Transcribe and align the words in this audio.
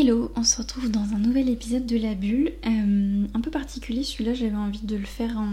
Hello, 0.00 0.30
on 0.36 0.44
se 0.44 0.58
retrouve 0.58 0.92
dans 0.92 1.02
un 1.12 1.18
nouvel 1.18 1.48
épisode 1.48 1.84
de 1.84 1.96
La 1.96 2.14
Bulle. 2.14 2.52
Euh, 2.64 3.26
un 3.34 3.40
peu 3.40 3.50
particulier, 3.50 4.04
celui-là 4.04 4.32
j'avais 4.32 4.54
envie 4.54 4.82
de 4.82 4.94
le 4.94 5.04
faire 5.04 5.36
en. 5.36 5.50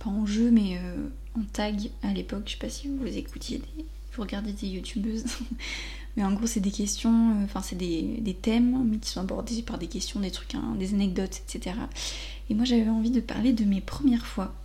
pas 0.00 0.10
en 0.10 0.26
jeu, 0.26 0.50
mais 0.50 0.78
euh, 0.78 1.06
en 1.38 1.42
tag 1.52 1.90
à 2.02 2.12
l'époque. 2.12 2.42
Je 2.46 2.52
sais 2.52 2.58
pas 2.58 2.68
si 2.68 2.88
vous 2.88 3.06
écoutiez, 3.06 3.62
vous 4.14 4.22
regardez 4.22 4.52
des 4.52 4.66
youtubeuses. 4.66 5.26
mais 6.16 6.24
en 6.24 6.32
gros, 6.32 6.48
c'est 6.48 6.58
des 6.58 6.72
questions, 6.72 7.30
euh, 7.30 7.44
enfin, 7.44 7.62
c'est 7.62 7.76
des, 7.76 8.36
thèmes, 8.42 8.98
qui 9.00 9.10
sont 9.10 9.20
abordés 9.20 9.62
par 9.62 9.78
des 9.78 9.86
questions, 9.86 10.18
des 10.18 10.32
trucs, 10.32 10.56
hein, 10.56 10.74
des 10.76 10.92
anecdotes, 10.92 11.40
etc. 11.46 11.76
Et 12.50 12.54
moi 12.54 12.64
j'avais 12.64 12.88
envie 12.88 13.12
de 13.12 13.20
parler 13.20 13.52
de 13.52 13.64
mes 13.64 13.80
premières 13.80 14.26
fois. 14.26 14.56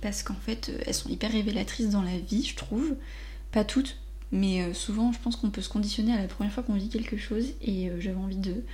Parce 0.00 0.24
qu'en 0.24 0.34
fait, 0.34 0.72
elles 0.86 0.94
sont 0.94 1.08
hyper 1.08 1.30
révélatrices 1.30 1.90
dans 1.90 2.02
la 2.02 2.18
vie, 2.18 2.42
je 2.42 2.56
trouve. 2.56 2.96
Pas 3.52 3.62
toutes, 3.62 3.96
mais 4.32 4.62
euh, 4.62 4.72
souvent, 4.72 5.12
je 5.12 5.18
pense 5.18 5.36
qu'on 5.36 5.50
peut 5.50 5.60
se 5.60 5.68
conditionner 5.68 6.14
à 6.14 6.20
la 6.20 6.26
première 6.26 6.52
fois 6.52 6.62
qu'on 6.62 6.74
vit 6.74 6.88
quelque 6.88 7.18
chose 7.18 7.52
et 7.60 7.90
euh, 7.90 8.00
j'avais 8.00 8.16
envie 8.16 8.36
de 8.36 8.64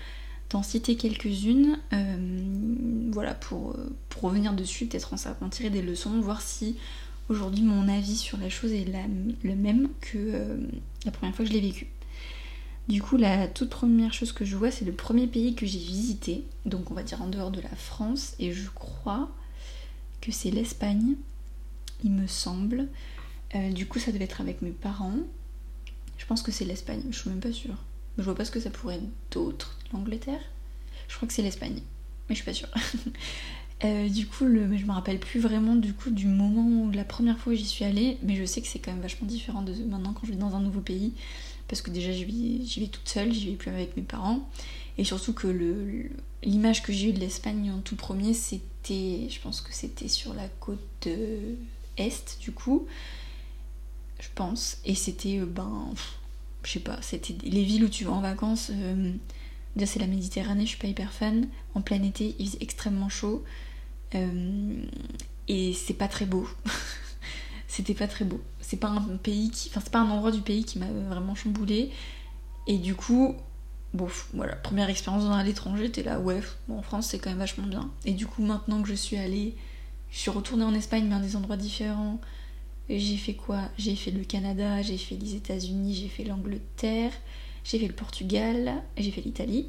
d'en 0.50 0.62
citer 0.62 0.96
quelques-unes, 0.96 1.78
euh, 1.92 3.10
voilà, 3.10 3.34
pour, 3.34 3.76
pour, 4.08 4.22
revenir 4.22 4.54
dessus, 4.54 4.86
peut-être 4.86 5.12
en, 5.12 5.44
en, 5.44 5.48
tirer 5.50 5.68
des 5.68 5.82
leçons, 5.82 6.22
voir 6.22 6.40
si 6.40 6.76
aujourd'hui 7.28 7.64
mon 7.64 7.86
avis 7.86 8.16
sur 8.16 8.38
la 8.38 8.48
chose 8.48 8.72
est 8.72 8.86
le 9.42 9.54
même 9.54 9.90
que 10.00 10.58
la 11.04 11.10
première 11.10 11.34
fois 11.34 11.44
que 11.44 11.50
je 11.50 11.54
l'ai 11.54 11.60
vécu. 11.60 11.88
Du 12.88 13.02
coup, 13.02 13.18
la 13.18 13.46
toute 13.46 13.68
première 13.68 14.14
chose 14.14 14.32
que 14.32 14.46
je 14.46 14.56
vois, 14.56 14.70
c'est 14.70 14.86
le 14.86 14.92
premier 14.92 15.26
pays 15.26 15.54
que 15.54 15.66
j'ai 15.66 15.78
visité, 15.78 16.44
donc 16.64 16.90
on 16.90 16.94
va 16.94 17.02
dire 17.02 17.20
en 17.20 17.28
dehors 17.28 17.50
de 17.50 17.60
la 17.60 17.76
France, 17.76 18.34
et 18.38 18.50
je 18.50 18.70
crois 18.70 19.30
que 20.22 20.32
c'est 20.32 20.50
l'Espagne, 20.50 21.16
il 22.04 22.12
me 22.12 22.26
semble. 22.26 22.88
du 23.72 23.84
coup, 23.86 23.98
ça 23.98 24.12
devait 24.12 24.24
être 24.24 24.40
avec 24.40 24.62
mes 24.62 24.70
parents. 24.70 25.18
Je 26.18 26.26
pense 26.26 26.42
que 26.42 26.52
c'est 26.52 26.64
l'Espagne, 26.64 27.02
je 27.10 27.18
suis 27.18 27.30
même 27.30 27.40
pas 27.40 27.52
sûre. 27.52 27.76
Je 28.18 28.24
vois 28.24 28.34
pas 28.34 28.44
ce 28.44 28.50
que 28.50 28.60
ça 28.60 28.70
pourrait 28.70 28.96
être 28.96 29.08
d'autre. 29.30 29.78
L'Angleterre 29.92 30.40
Je 31.08 31.16
crois 31.16 31.26
que 31.26 31.32
c'est 31.32 31.42
l'Espagne, 31.42 31.80
mais 32.28 32.34
je 32.34 32.42
suis 32.42 32.44
pas 32.44 32.54
sûre. 32.54 32.68
Euh, 33.84 34.08
du 34.08 34.26
coup, 34.26 34.44
le, 34.44 34.76
je 34.76 34.84
me 34.84 34.90
rappelle 34.90 35.20
plus 35.20 35.38
vraiment 35.38 35.76
du 35.76 35.94
coup 35.94 36.10
du 36.10 36.26
moment 36.26 36.82
où 36.82 36.90
la 36.90 37.04
première 37.04 37.38
fois 37.38 37.52
où 37.52 37.56
j'y 37.56 37.64
suis 37.64 37.84
allée, 37.84 38.18
mais 38.24 38.34
je 38.34 38.44
sais 38.44 38.60
que 38.60 38.66
c'est 38.66 38.80
quand 38.80 38.90
même 38.90 39.00
vachement 39.00 39.28
différent 39.28 39.62
de 39.62 39.72
maintenant 39.84 40.12
quand 40.12 40.26
je 40.26 40.32
vais 40.32 40.36
dans 40.36 40.56
un 40.56 40.60
nouveau 40.60 40.80
pays, 40.80 41.12
parce 41.68 41.80
que 41.80 41.92
déjà 41.92 42.10
j'y 42.10 42.24
vais, 42.24 42.80
vais 42.80 42.88
toute 42.88 43.08
seule, 43.08 43.32
j'y 43.32 43.50
vais 43.50 43.56
plus 43.56 43.70
avec 43.70 43.96
mes 43.96 44.02
parents, 44.02 44.48
et 44.96 45.04
surtout 45.04 45.32
que 45.32 45.46
l'image 46.42 46.82
que 46.82 46.92
j'ai 46.92 47.10
eue 47.10 47.12
de 47.12 47.20
l'Espagne 47.20 47.70
en 47.70 47.78
tout 47.78 47.94
premier, 47.94 48.34
c'était, 48.34 49.28
je 49.30 49.40
pense 49.40 49.60
que 49.60 49.72
c'était 49.72 50.08
sur 50.08 50.34
la 50.34 50.48
côte 50.58 51.06
est 51.96 52.40
du 52.40 52.50
coup, 52.50 52.86
je 54.18 54.28
pense. 54.34 54.78
Et 54.84 54.94
c'était, 54.94 55.38
euh, 55.38 55.46
ben, 55.46 55.90
je 56.64 56.72
sais 56.72 56.80
pas, 56.80 56.98
c'était 57.02 57.36
les 57.42 57.64
villes 57.64 57.84
où 57.84 57.88
tu 57.88 58.04
vas 58.04 58.12
en 58.12 58.20
vacances. 58.20 58.70
Euh, 58.72 59.12
c'est 59.84 60.00
la 60.00 60.06
Méditerranée, 60.06 60.62
je 60.62 60.70
suis 60.70 60.78
pas 60.78 60.88
hyper 60.88 61.12
fan. 61.12 61.48
En 61.74 61.82
plein 61.82 62.02
été, 62.02 62.34
il 62.38 62.46
faisait 62.46 62.58
extrêmement 62.60 63.08
chaud. 63.08 63.44
Euh, 64.14 64.84
et 65.46 65.72
c'est 65.72 65.94
pas 65.94 66.08
très 66.08 66.26
beau. 66.26 66.48
c'était 67.68 67.94
pas 67.94 68.08
très 68.08 68.24
beau. 68.24 68.40
C'est 68.60 68.78
pas 68.78 68.88
un 68.88 69.16
pays 69.16 69.50
qui. 69.50 69.68
Enfin, 69.70 69.80
c'est 69.82 69.92
pas 69.92 70.00
un 70.00 70.10
endroit 70.10 70.32
du 70.32 70.40
pays 70.40 70.64
qui 70.64 70.78
m'a 70.78 70.90
vraiment 71.08 71.34
chamboulé. 71.34 71.90
Et 72.66 72.78
du 72.78 72.94
coup, 72.94 73.36
bon, 73.94 74.08
voilà, 74.34 74.56
première 74.56 74.90
expérience 74.90 75.24
dans 75.24 75.40
l'étranger, 75.42 75.90
t'es 75.90 76.02
là, 76.02 76.20
ouais, 76.20 76.40
en 76.68 76.82
France 76.82 77.08
c'est 77.08 77.18
quand 77.18 77.30
même 77.30 77.38
vachement 77.38 77.66
bien. 77.66 77.90
Et 78.04 78.12
du 78.12 78.26
coup, 78.26 78.42
maintenant 78.42 78.82
que 78.82 78.88
je 78.88 78.94
suis 78.94 79.16
allée, 79.16 79.56
je 80.10 80.18
suis 80.18 80.30
retournée 80.30 80.64
en 80.64 80.74
Espagne, 80.74 81.06
mais 81.08 81.14
à 81.14 81.20
des 81.20 81.36
endroits 81.36 81.56
différents. 81.56 82.20
J'ai 82.88 83.16
fait 83.18 83.34
quoi? 83.34 83.68
J'ai 83.76 83.94
fait 83.94 84.10
le 84.10 84.24
Canada, 84.24 84.80
j'ai 84.80 84.96
fait 84.96 85.16
les 85.16 85.34
États-Unis, 85.34 85.94
j'ai 85.94 86.08
fait 86.08 86.24
l'Angleterre, 86.24 87.12
j'ai 87.62 87.78
fait 87.78 87.86
le 87.86 87.94
Portugal, 87.94 88.82
j'ai 88.96 89.10
fait 89.10 89.20
l'Italie, 89.20 89.68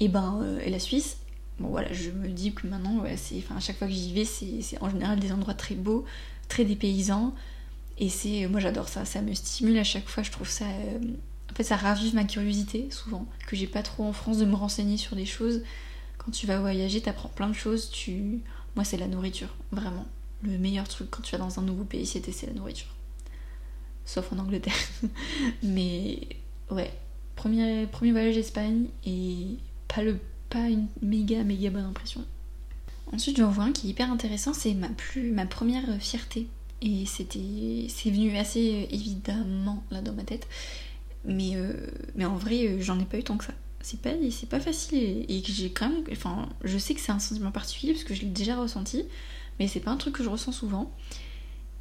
et 0.00 0.08
ben 0.08 0.40
euh, 0.42 0.60
et 0.60 0.68
la 0.68 0.78
Suisse? 0.78 1.16
Bon 1.58 1.68
voilà, 1.68 1.90
je 1.94 2.10
me 2.10 2.28
dis 2.28 2.52
que 2.52 2.66
maintenant, 2.66 3.02
c'est, 3.16 3.42
à 3.56 3.60
chaque 3.60 3.78
fois 3.78 3.86
que 3.86 3.94
j'y 3.94 4.12
vais, 4.12 4.26
c'est, 4.26 4.60
en 4.82 4.90
général 4.90 5.18
des 5.18 5.32
endroits 5.32 5.54
très 5.54 5.74
beaux, 5.74 6.04
très 6.48 6.66
dépaysants, 6.66 7.34
et 7.96 8.10
c'est, 8.10 8.46
moi 8.48 8.60
j'adore 8.60 8.90
ça, 8.90 9.06
ça 9.06 9.22
me 9.22 9.32
stimule 9.32 9.78
à 9.78 9.84
chaque 9.84 10.06
fois, 10.06 10.22
je 10.22 10.30
trouve 10.30 10.50
ça, 10.50 10.66
euh, 10.66 10.98
en 11.50 11.54
fait 11.54 11.64
ça 11.64 11.76
ravive 11.76 12.14
ma 12.14 12.24
curiosité 12.24 12.88
souvent, 12.90 13.24
que 13.46 13.56
j'ai 13.56 13.66
pas 13.66 13.82
trop 13.82 14.04
en 14.04 14.12
France 14.12 14.36
de 14.36 14.44
me 14.44 14.54
renseigner 14.54 14.98
sur 14.98 15.16
des 15.16 15.24
choses. 15.24 15.62
Quand 16.18 16.30
tu 16.32 16.46
vas 16.46 16.60
voyager, 16.60 17.00
t'apprends 17.00 17.30
plein 17.30 17.48
de 17.48 17.54
choses, 17.54 17.88
tu, 17.90 18.42
moi 18.74 18.84
c'est 18.84 18.98
la 18.98 19.08
nourriture, 19.08 19.54
vraiment 19.72 20.04
le 20.42 20.58
meilleur 20.58 20.86
truc 20.88 21.10
quand 21.10 21.22
tu 21.22 21.32
vas 21.32 21.38
dans 21.38 21.58
un 21.58 21.62
nouveau 21.62 21.84
pays, 21.84 22.06
c'est 22.06 22.20
tester 22.20 22.46
la 22.46 22.52
nourriture. 22.52 22.88
Sauf 24.04 24.32
en 24.32 24.38
Angleterre. 24.38 24.74
Mais 25.62 26.20
ouais, 26.70 26.92
premier, 27.34 27.86
premier 27.86 28.12
voyage 28.12 28.36
Espagne 28.36 28.86
et 29.04 29.56
pas, 29.88 30.02
le, 30.02 30.18
pas 30.50 30.68
une 30.68 30.86
méga 31.02 31.42
méga 31.42 31.70
bonne 31.70 31.84
impression. 31.84 32.24
Ensuite, 33.12 33.36
j'en 33.36 33.50
vois 33.50 33.64
un 33.64 33.72
qui 33.72 33.86
est 33.86 33.90
hyper 33.90 34.10
intéressant, 34.10 34.52
c'est 34.52 34.74
ma, 34.74 34.88
ma 35.32 35.46
première 35.46 36.00
fierté. 36.00 36.48
Et 36.82 37.04
c'est 37.06 38.10
venu 38.10 38.36
assez 38.36 38.86
évidemment 38.90 39.82
là 39.90 40.02
dans 40.02 40.12
ma 40.12 40.24
tête. 40.24 40.46
Mais, 41.24 41.52
euh, 41.54 41.72
mais 42.14 42.24
en 42.24 42.36
vrai, 42.36 42.66
euh, 42.66 42.80
j'en 42.80 42.98
ai 43.00 43.04
pas 43.04 43.18
eu 43.18 43.24
tant 43.24 43.36
que 43.36 43.44
ça. 43.44 43.52
C'est 43.80 44.00
pas, 44.00 44.10
pas 44.50 44.60
facile 44.60 44.98
et, 44.98 45.26
et 45.28 45.42
j'ai 45.44 45.70
quand 45.70 45.88
même. 45.88 46.04
Enfin, 46.10 46.48
je 46.64 46.76
sais 46.76 46.94
que 46.94 47.00
c'est 47.00 47.12
un 47.12 47.18
sentiment 47.18 47.52
particulier 47.52 47.92
parce 47.92 48.04
que 48.04 48.14
je 48.14 48.22
l'ai 48.22 48.28
déjà 48.28 48.56
ressenti 48.56 49.04
mais 49.58 49.68
c'est 49.68 49.80
pas 49.80 49.90
un 49.90 49.96
truc 49.96 50.14
que 50.14 50.24
je 50.24 50.28
ressens 50.28 50.52
souvent. 50.52 50.92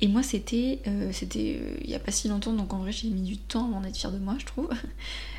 Et 0.02 0.08
moi, 0.08 0.24
c'était 0.24 0.80
euh, 0.88 1.12
c'était 1.14 1.58
euh, 1.62 1.78
il 1.84 1.90
y 1.90 1.96
a 1.96 2.00
pas 2.00 2.12
si 2.12 2.28
longtemps, 2.28 2.54
donc 2.54 2.74
en 2.74 2.80
vrai, 2.80 2.92
j'ai 2.92 3.08
mis 3.10 3.22
du 3.22 3.38
temps 3.38 3.66
avant 3.66 3.80
d'être 3.80 3.96
fière 3.96 4.12
de 4.12 4.20
moi, 4.20 4.36
je 4.40 4.46
trouve. 4.46 4.70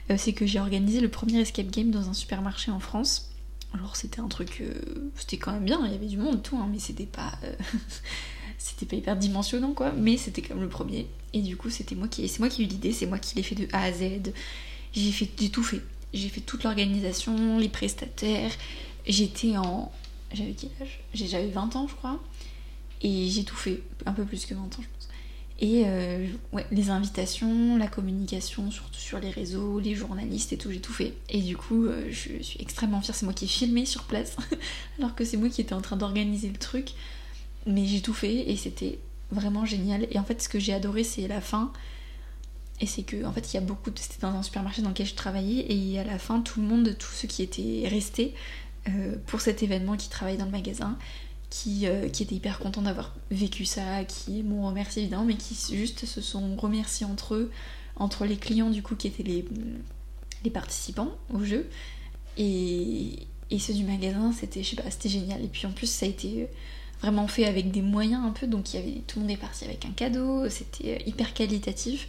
Euh, 0.08 0.14
c'est 0.16 0.32
que 0.32 0.46
j'ai 0.46 0.60
organisé 0.60 1.00
le 1.00 1.08
premier 1.08 1.40
escape 1.40 1.68
game 1.68 1.90
dans 1.90 2.08
un 2.08 2.14
supermarché 2.14 2.70
en 2.70 2.78
France. 2.78 3.32
Alors, 3.74 3.96
c'était 3.96 4.20
un 4.20 4.28
truc. 4.28 4.62
c'était 5.16 5.36
quand 5.36 5.50
même 5.50 5.64
bien, 5.64 5.80
il 5.84 5.90
y 5.90 5.96
avait 5.96 6.06
du 6.06 6.16
monde, 6.16 6.44
tout, 6.44 6.56
hein, 6.56 6.68
mais 6.70 6.78
c'était 6.78 7.06
pas. 7.06 7.32
c'était 8.58 8.86
pas 8.86 8.94
hyper 8.94 9.16
dimensionnant, 9.16 9.72
quoi. 9.72 9.90
Mais 9.90 10.16
c'était 10.16 10.42
comme 10.42 10.60
le 10.60 10.68
premier. 10.68 11.08
Et 11.32 11.42
du 11.42 11.56
coup, 11.56 11.70
c'était 11.70 11.96
moi 11.96 12.06
qui. 12.06 12.28
C'est 12.28 12.38
moi 12.38 12.48
qui 12.48 12.62
ai 12.62 12.66
eu 12.66 12.68
l'idée, 12.68 12.92
c'est 12.92 13.06
moi 13.06 13.18
qui 13.18 13.34
l'ai 13.34 13.42
fait 13.42 13.56
de 13.56 13.66
A 13.72 13.82
à 13.82 13.92
Z. 13.92 14.32
J'ai 14.92 15.10
fait. 15.10 15.28
J'ai 15.40 15.48
tout 15.48 15.64
fait. 15.64 15.82
J'ai 16.14 16.28
fait 16.28 16.40
toute 16.40 16.62
l'organisation, 16.62 17.58
les 17.58 17.68
prestataires. 17.68 18.52
J'étais 19.08 19.56
en, 19.56 19.90
j'avais 20.36 20.52
quel 20.52 20.70
âge? 20.80 21.00
J'avais 21.14 21.48
20 21.48 21.76
ans, 21.76 21.88
je 21.88 21.94
crois. 21.94 22.20
Et 23.02 23.28
j'ai 23.28 23.44
tout 23.44 23.56
fait, 23.56 23.82
un 24.06 24.12
peu 24.12 24.24
plus 24.24 24.46
que 24.46 24.54
20 24.54 24.62
ans, 24.62 24.68
je 24.70 24.76
pense. 24.76 25.08
Et 25.58 25.84
euh, 25.86 26.26
ouais, 26.52 26.66
les 26.70 26.90
invitations, 26.90 27.78
la 27.78 27.86
communication, 27.86 28.70
surtout 28.70 29.00
sur 29.00 29.18
les 29.18 29.30
réseaux, 29.30 29.80
les 29.80 29.94
journalistes 29.94 30.52
et 30.52 30.58
tout, 30.58 30.70
j'ai 30.70 30.80
tout 30.80 30.92
fait. 30.92 31.14
Et 31.30 31.40
du 31.40 31.56
coup, 31.56 31.86
euh, 31.86 32.08
je 32.10 32.42
suis 32.42 32.60
extrêmement 32.60 33.00
fière. 33.00 33.14
C'est 33.14 33.24
moi 33.24 33.32
qui 33.32 33.46
ai 33.46 33.48
filmé 33.48 33.86
sur 33.86 34.04
place, 34.04 34.36
alors 34.98 35.14
que 35.14 35.24
c'est 35.24 35.38
moi 35.38 35.48
qui 35.48 35.62
étais 35.62 35.72
en 35.72 35.80
train 35.80 35.96
d'organiser 35.96 36.48
le 36.48 36.58
truc. 36.58 36.90
Mais 37.66 37.86
j'ai 37.86 38.00
tout 38.00 38.14
fait 38.14 38.50
et 38.50 38.56
c'était 38.56 38.98
vraiment 39.30 39.64
génial. 39.64 40.06
Et 40.10 40.18
en 40.18 40.24
fait, 40.24 40.42
ce 40.42 40.48
que 40.48 40.58
j'ai 40.58 40.74
adoré, 40.74 41.04
c'est 41.04 41.26
la 41.26 41.40
fin. 41.40 41.72
Et 42.80 42.86
c'est 42.86 43.02
que, 43.02 43.24
en 43.24 43.32
fait, 43.32 43.52
il 43.52 43.54
y 43.54 43.58
a 43.58 43.62
beaucoup 43.62 43.90
de. 43.90 43.98
C'était 43.98 44.20
dans 44.20 44.34
un 44.34 44.42
supermarché 44.42 44.82
dans 44.82 44.90
lequel 44.90 45.06
je 45.06 45.14
travaillais, 45.14 45.72
et 45.72 45.98
à 45.98 46.04
la 46.04 46.18
fin, 46.18 46.40
tout 46.42 46.60
le 46.60 46.66
monde, 46.66 46.94
tous 46.98 47.10
ceux 47.10 47.28
qui 47.28 47.42
étaient 47.42 47.88
restés, 47.88 48.34
euh, 48.88 49.16
pour 49.26 49.40
cet 49.40 49.62
événement 49.62 49.96
qui 49.96 50.08
travaille 50.08 50.36
dans 50.36 50.44
le 50.44 50.50
magasin, 50.50 50.98
qui, 51.50 51.86
euh, 51.86 52.08
qui 52.08 52.22
étaient 52.24 52.34
hyper 52.34 52.58
contents 52.58 52.82
d'avoir 52.82 53.14
vécu 53.30 53.64
ça, 53.64 54.04
qui 54.04 54.42
m'ont 54.42 54.66
remercié 54.66 55.02
évidemment, 55.02 55.24
mais 55.24 55.36
qui 55.36 55.54
juste 55.76 56.04
se 56.06 56.20
sont 56.20 56.56
remerciés 56.56 57.06
entre 57.06 57.34
eux, 57.34 57.50
entre 57.96 58.26
les 58.26 58.36
clients 58.36 58.70
du 58.70 58.82
coup 58.82 58.96
qui 58.96 59.06
étaient 59.06 59.22
les, 59.22 59.44
les 60.44 60.50
participants 60.50 61.12
au 61.32 61.44
jeu, 61.44 61.68
et, 62.36 63.26
et 63.50 63.58
ceux 63.58 63.74
du 63.74 63.84
magasin, 63.84 64.32
c'était, 64.32 64.62
je 64.62 64.70
sais 64.70 64.76
pas, 64.76 64.90
c'était 64.90 65.08
génial. 65.08 65.42
Et 65.44 65.48
puis 65.48 65.66
en 65.66 65.72
plus, 65.72 65.86
ça 65.86 66.04
a 66.04 66.08
été 66.08 66.42
euh, 66.42 66.46
vraiment 67.00 67.28
fait 67.28 67.46
avec 67.46 67.70
des 67.70 67.82
moyens 67.82 68.24
un 68.24 68.32
peu, 68.32 68.46
donc 68.46 68.74
il 68.74 68.80
y 68.80 68.82
avait, 68.82 69.02
tout 69.06 69.18
le 69.18 69.26
monde 69.26 69.30
est 69.30 69.40
parti 69.40 69.64
avec 69.64 69.84
un 69.84 69.92
cadeau, 69.92 70.48
c'était 70.50 71.02
hyper 71.06 71.32
qualitatif, 71.32 72.08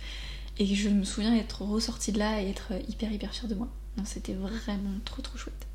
et 0.60 0.66
je 0.66 0.90
me 0.90 1.04
souviens 1.04 1.36
être 1.36 1.62
ressortie 1.62 2.12
de 2.12 2.20
là 2.20 2.42
et 2.42 2.50
être 2.50 2.72
hyper 2.90 3.12
hyper 3.12 3.34
fière 3.34 3.48
de 3.48 3.56
moi. 3.56 3.68
Non, 3.98 4.04
c'était 4.06 4.34
vraiment 4.34 5.00
trop 5.06 5.22
trop 5.22 5.38
chouette. 5.38 5.68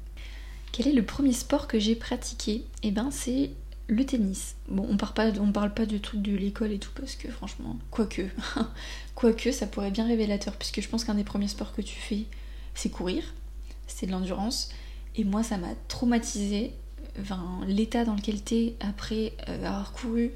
Quel 0.73 0.89
est 0.89 0.93
le 0.93 1.05
premier 1.05 1.33
sport 1.33 1.69
que 1.69 1.79
j'ai 1.79 1.95
pratiqué? 1.95 2.65
Eh 2.83 2.91
ben 2.91 3.11
c'est 3.11 3.51
le 3.89 4.05
tennis. 4.05 4.57
Bon, 4.69 4.87
on 4.89 4.97
parle 4.97 5.13
pas, 5.13 5.31
parle 5.53 5.75
pas 5.75 5.87
du 5.87 6.01
truc 6.01 6.23
de 6.23 6.35
l'école 6.35 6.73
et 6.73 6.79
tout 6.79 6.91
parce 6.95 7.15
que 7.15 7.31
franchement, 7.31 7.77
quoique, 7.91 8.23
quoique, 9.15 9.53
ça 9.53 9.67
pourrait 9.67 9.89
être 9.89 9.93
bien 9.93 10.07
révélateur 10.07 10.55
puisque 10.57 10.81
je 10.81 10.89
pense 10.89 11.05
qu'un 11.05 11.15
des 11.15 11.25
premiers 11.25 11.49
sports 11.49 11.75
que 11.75 11.83
tu 11.83 11.97
fais, 11.97 12.25
c'est 12.75 12.91
courir, 12.91 13.23
c'est 13.87 14.07
de 14.07 14.13
l'endurance. 14.13 14.71
Et 15.15 15.25
moi, 15.25 15.43
ça 15.43 15.59
m'a 15.59 15.75
traumatisé. 15.89 16.73
L'état 17.67 18.07
dans 18.07 18.15
lequel 18.15 18.41
t'es 18.41 18.75
après 18.81 19.35
euh, 19.51 19.67
avoir 19.67 19.93
couru 19.93 20.31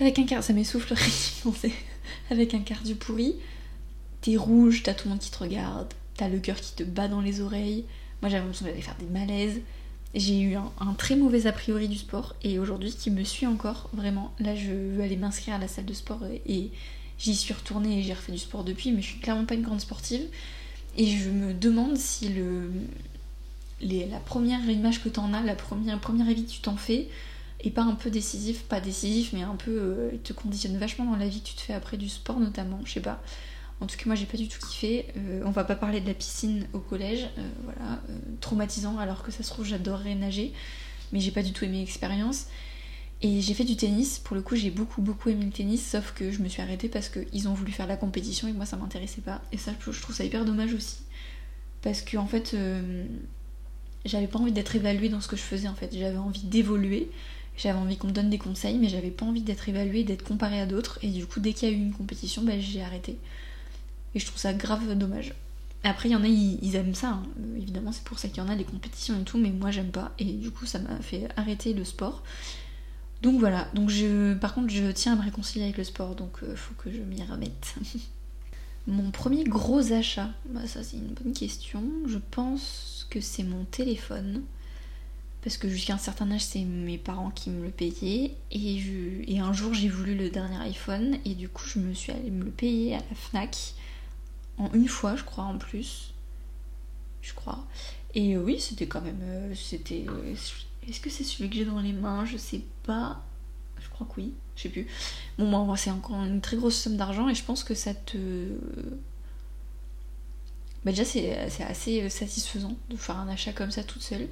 avec 0.00 0.18
un 0.18 0.24
cardio, 0.24 0.46
ça 0.46 0.52
m'essouffle 0.52 0.94
avec 2.30 2.54
un 2.54 2.60
cardio 2.60 2.94
pourri. 2.94 3.36
T'es 4.20 4.36
rouge, 4.36 4.82
t'as 4.82 4.94
tout 4.94 5.08
le 5.08 5.10
monde 5.10 5.20
qui 5.20 5.30
te 5.30 5.38
regarde, 5.38 5.92
t'as 6.16 6.28
le 6.28 6.38
cœur 6.38 6.56
qui 6.56 6.74
te 6.74 6.82
bat 6.82 7.08
dans 7.08 7.20
les 7.20 7.40
oreilles. 7.40 7.84
Moi 8.22 8.30
j'avais 8.30 8.42
l'impression 8.42 8.66
d'aller 8.66 8.82
faire 8.82 8.96
des 8.98 9.06
malaises. 9.06 9.60
J'ai 10.14 10.40
eu 10.40 10.54
un, 10.54 10.94
très 10.96 11.16
mauvais 11.16 11.46
a 11.46 11.52
priori 11.52 11.86
du 11.86 11.96
sport 11.96 12.34
et 12.42 12.58
aujourd'hui 12.58 12.92
qui 12.92 13.10
me 13.10 13.24
suit 13.24 13.46
encore 13.46 13.90
vraiment. 13.92 14.32
Là 14.40 14.56
je 14.56 14.70
veux 14.70 15.02
aller 15.02 15.16
m'inscrire 15.16 15.54
à 15.54 15.58
la 15.58 15.68
salle 15.68 15.84
de 15.84 15.92
sport 15.92 16.20
et, 16.46 16.70
j'y 17.18 17.34
suis 17.34 17.52
retournée 17.52 17.98
et 17.98 18.02
j'ai 18.04 18.14
refait 18.14 18.30
du 18.30 18.38
sport 18.38 18.62
depuis 18.62 18.92
mais 18.92 19.02
je 19.02 19.08
suis 19.08 19.18
clairement 19.20 19.44
pas 19.44 19.54
une 19.54 19.62
grande 19.62 19.80
sportive. 19.80 20.26
Et 20.96 21.06
je 21.06 21.30
me 21.30 21.52
demande 21.52 21.96
si 21.96 22.28
le, 22.28 22.70
la 23.82 24.18
première 24.18 24.68
image 24.68 25.02
que 25.02 25.08
t'en 25.08 25.32
as, 25.32 25.42
la 25.42 25.54
première, 25.54 25.98
avis 26.28 26.44
que 26.44 26.50
tu 26.50 26.60
t'en 26.60 26.76
fais, 26.76 27.08
est 27.60 27.70
pas 27.70 27.82
un 27.82 27.94
peu 27.94 28.10
décisif, 28.10 28.62
pas 28.64 28.80
décisif, 28.80 29.32
mais 29.32 29.42
un 29.42 29.56
peu 29.56 29.70
euh, 29.70 30.10
te 30.24 30.32
conditionne 30.32 30.76
vachement 30.76 31.04
dans 31.04 31.16
la 31.16 31.28
vie 31.28 31.40
que 31.40 31.48
tu 31.48 31.54
te 31.54 31.60
fais 31.60 31.74
après 31.74 31.96
du 31.96 32.08
sport 32.08 32.40
notamment, 32.40 32.80
je 32.84 32.92
sais 32.92 33.00
pas. 33.00 33.20
En 33.80 33.86
tout 33.86 33.96
cas, 33.96 34.04
moi 34.06 34.14
j'ai 34.14 34.26
pas 34.26 34.36
du 34.36 34.48
tout 34.48 34.58
kiffé. 34.66 35.06
Euh, 35.16 35.42
on 35.44 35.50
va 35.50 35.64
pas 35.64 35.76
parler 35.76 36.00
de 36.00 36.06
la 36.06 36.14
piscine 36.14 36.66
au 36.72 36.80
collège, 36.80 37.28
euh, 37.38 37.48
voilà, 37.64 38.00
traumatisant 38.40 38.98
alors 38.98 39.22
que 39.22 39.30
ça 39.30 39.42
se 39.42 39.50
trouve 39.50 39.64
j'adorerais 39.64 40.14
nager, 40.14 40.52
mais 41.12 41.20
j'ai 41.20 41.30
pas 41.30 41.42
du 41.42 41.52
tout 41.52 41.64
aimé 41.64 41.78
l'expérience. 41.78 42.46
Et 43.20 43.40
j'ai 43.40 43.54
fait 43.54 43.64
du 43.64 43.76
tennis, 43.76 44.18
pour 44.18 44.36
le 44.36 44.42
coup 44.42 44.56
j'ai 44.56 44.70
beaucoup 44.70 45.02
beaucoup 45.02 45.28
aimé 45.28 45.44
le 45.44 45.50
tennis, 45.50 45.84
sauf 45.84 46.12
que 46.12 46.30
je 46.30 46.40
me 46.40 46.48
suis 46.48 46.62
arrêtée 46.62 46.88
parce 46.88 47.08
qu'ils 47.08 47.48
ont 47.48 47.54
voulu 47.54 47.72
faire 47.72 47.86
la 47.86 47.96
compétition 47.96 48.46
et 48.48 48.52
moi 48.52 48.66
ça 48.66 48.76
m'intéressait 48.76 49.22
pas. 49.22 49.42
Et 49.52 49.58
ça 49.58 49.72
je 49.78 50.00
trouve 50.00 50.14
ça 50.14 50.24
hyper 50.24 50.44
dommage 50.44 50.72
aussi. 50.72 50.98
Parce 51.82 52.02
que 52.02 52.16
en 52.16 52.26
fait 52.26 52.56
j'avais 54.04 54.26
pas 54.26 54.38
envie 54.38 54.52
d'être 54.52 54.74
évaluée 54.76 55.08
dans 55.08 55.20
ce 55.20 55.28
que 55.28 55.36
je 55.36 55.42
faisais 55.42 55.68
en 55.68 55.74
fait, 55.74 55.90
j'avais 55.92 56.16
envie 56.16 56.44
d'évoluer, 56.44 57.10
j'avais 57.56 57.78
envie 57.78 57.96
qu'on 57.96 58.08
me 58.08 58.12
donne 58.12 58.30
des 58.30 58.38
conseils, 58.38 58.78
mais 58.78 58.88
j'avais 58.88 59.10
pas 59.10 59.26
envie 59.26 59.42
d'être 59.42 59.68
évaluée, 59.68 60.04
d'être 60.04 60.22
comparée 60.22 60.60
à 60.60 60.66
d'autres, 60.66 60.98
et 61.02 61.08
du 61.08 61.26
coup 61.26 61.40
dès 61.40 61.52
qu'il 61.52 61.68
y 61.68 61.72
a 61.72 61.74
eu 61.74 61.78
une 61.78 61.92
compétition, 61.92 62.42
bah, 62.42 62.58
j'ai 62.58 62.82
arrêté. 62.82 63.18
Et 64.14 64.18
je 64.18 64.26
trouve 64.26 64.38
ça 64.38 64.52
grave 64.52 64.96
dommage. 64.96 65.34
Après, 65.84 66.08
il 66.08 66.12
y 66.12 66.16
en 66.16 66.24
a, 66.24 66.28
ils, 66.28 66.74
aiment 66.74 66.94
ça, 66.94 67.10
hein. 67.10 67.22
évidemment, 67.56 67.92
c'est 67.92 68.02
pour 68.02 68.18
ça 68.18 68.28
qu'il 68.28 68.38
y 68.42 68.46
en 68.46 68.48
a 68.48 68.56
des 68.56 68.64
compétitions 68.64 69.18
et 69.20 69.22
tout, 69.22 69.38
mais 69.38 69.50
moi 69.50 69.70
j'aime 69.70 69.90
pas, 69.90 70.12
et 70.18 70.24
du 70.24 70.50
coup 70.50 70.66
ça 70.66 70.80
m'a 70.80 70.96
fait 71.00 71.28
arrêter 71.36 71.72
le 71.72 71.84
sport. 71.84 72.24
Donc 73.22 73.38
voilà, 73.38 73.68
donc 73.74 73.88
je, 73.88 74.34
par 74.34 74.54
contre 74.54 74.70
je 74.70 74.90
tiens 74.90 75.12
à 75.12 75.16
me 75.16 75.22
réconcilier 75.22 75.64
avec 75.64 75.78
le 75.78 75.84
sport, 75.84 76.16
donc 76.16 76.42
euh, 76.42 76.56
faut 76.56 76.74
que 76.74 76.90
je 76.90 76.98
m'y 76.98 77.22
remette. 77.22 77.76
mon 78.88 79.10
premier 79.12 79.44
gros 79.44 79.92
achat, 79.92 80.30
bah 80.50 80.66
ça 80.66 80.82
c'est 80.82 80.96
une 80.96 81.14
bonne 81.14 81.32
question, 81.32 81.84
je 82.06 82.18
pense 82.30 83.06
que 83.08 83.20
c'est 83.20 83.44
mon 83.44 83.64
téléphone. 83.64 84.42
Parce 85.42 85.56
que 85.56 85.68
jusqu'à 85.68 85.94
un 85.94 85.98
certain 85.98 86.30
âge, 86.32 86.44
c'est 86.44 86.64
mes 86.64 86.98
parents 86.98 87.30
qui 87.30 87.50
me 87.50 87.62
le 87.62 87.70
payaient. 87.70 88.34
Et, 88.50 88.82
et 89.28 89.38
un 89.38 89.52
jour, 89.52 89.72
j'ai 89.72 89.88
voulu 89.88 90.16
le 90.16 90.30
dernier 90.30 90.56
iPhone. 90.56 91.16
Et 91.24 91.34
du 91.36 91.48
coup, 91.48 91.62
je 91.64 91.78
me 91.78 91.94
suis 91.94 92.10
allée 92.10 92.32
me 92.32 92.44
le 92.44 92.50
payer 92.50 92.96
à 92.96 92.98
la 92.98 93.14
Fnac. 93.14 93.74
En 94.58 94.72
une 94.72 94.88
fois, 94.88 95.16
je 95.16 95.24
crois, 95.24 95.44
en 95.44 95.58
plus. 95.58 96.12
Je 97.22 97.32
crois. 97.34 97.64
Et 98.14 98.36
oui, 98.36 98.60
c'était 98.60 98.86
quand 98.86 99.00
même. 99.00 99.20
Euh, 99.22 99.54
c'était. 99.54 100.06
Est-ce 100.88 101.00
que 101.00 101.10
c'est 101.10 101.24
celui 101.24 101.50
que 101.50 101.56
j'ai 101.56 101.64
dans 101.64 101.80
les 101.80 101.92
mains? 101.92 102.24
Je 102.24 102.36
sais 102.36 102.62
pas. 102.84 103.22
Je 103.80 103.88
crois 103.88 104.06
que 104.06 104.20
oui. 104.20 104.32
Je 104.56 104.62
sais 104.62 104.68
plus. 104.68 104.86
Bon, 105.38 105.46
moi, 105.64 105.76
c'est 105.76 105.90
encore 105.90 106.22
une 106.24 106.40
très 106.40 106.56
grosse 106.56 106.76
somme 106.76 106.96
d'argent. 106.96 107.28
Et 107.28 107.34
je 107.34 107.44
pense 107.44 107.62
que 107.64 107.74
ça 107.74 107.94
te 107.94 108.16
bah 110.84 110.92
déjà 110.92 111.04
c'est 111.04 111.36
assez 111.62 112.02
euh, 112.02 112.08
satisfaisant 112.08 112.74
de 112.88 112.96
faire 112.96 113.16
un 113.18 113.28
achat 113.28 113.52
comme 113.52 113.70
ça 113.70 113.82
toute 113.82 114.02
seule. 114.02 114.28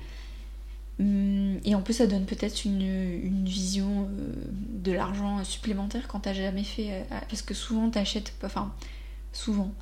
Hum, 0.99 1.59
et 1.65 1.75
en 1.75 1.83
plus 1.83 1.95
ça 1.95 2.07
donne 2.07 2.25
peut-être 2.25 2.65
une, 2.65 3.45
vision 3.45 4.09
euh, 4.09 4.33
de 4.73 4.93
l'argent 4.93 5.45
supplémentaire 5.45 6.09
quand 6.09 6.21
t'as 6.21 6.33
jamais 6.33 6.65
fait... 6.65 6.93
Euh, 6.93 7.21
parce 7.29 7.43
que 7.43 7.53
souvent 7.53 7.91
t'achètes... 7.91 8.33
Enfin, 8.43 8.73
souvent. 9.33 9.73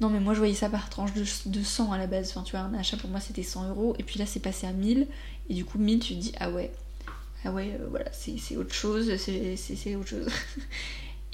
Non 0.00 0.10
mais 0.10 0.20
moi 0.20 0.34
je 0.34 0.38
voyais 0.38 0.54
ça 0.54 0.68
par 0.68 0.88
tranche 0.90 1.12
de, 1.14 1.62
100 1.62 1.92
à 1.92 1.98
la 1.98 2.06
base. 2.06 2.30
Enfin 2.30 2.42
tu 2.42 2.52
vois, 2.52 2.60
un 2.60 2.74
achat 2.74 2.96
pour 2.96 3.10
moi 3.10 3.20
c'était 3.20 3.42
100 3.42 3.68
euros. 3.70 3.94
Et 3.98 4.02
puis 4.02 4.18
là 4.18 4.26
c'est 4.26 4.40
passé 4.40 4.66
à 4.66 4.72
1000. 4.72 5.06
Et 5.50 5.54
du 5.54 5.64
coup 5.64 5.78
1000 5.78 6.00
tu 6.00 6.14
te 6.14 6.20
dis 6.20 6.32
ah 6.38 6.50
ouais. 6.50 6.70
Ah 7.44 7.52
ouais, 7.52 7.78
voilà, 7.90 8.06
c'est 8.12 8.56
autre 8.56 8.74
chose. 8.74 9.16
C'est 9.16 9.96
autre 9.96 10.08
chose. 10.08 10.28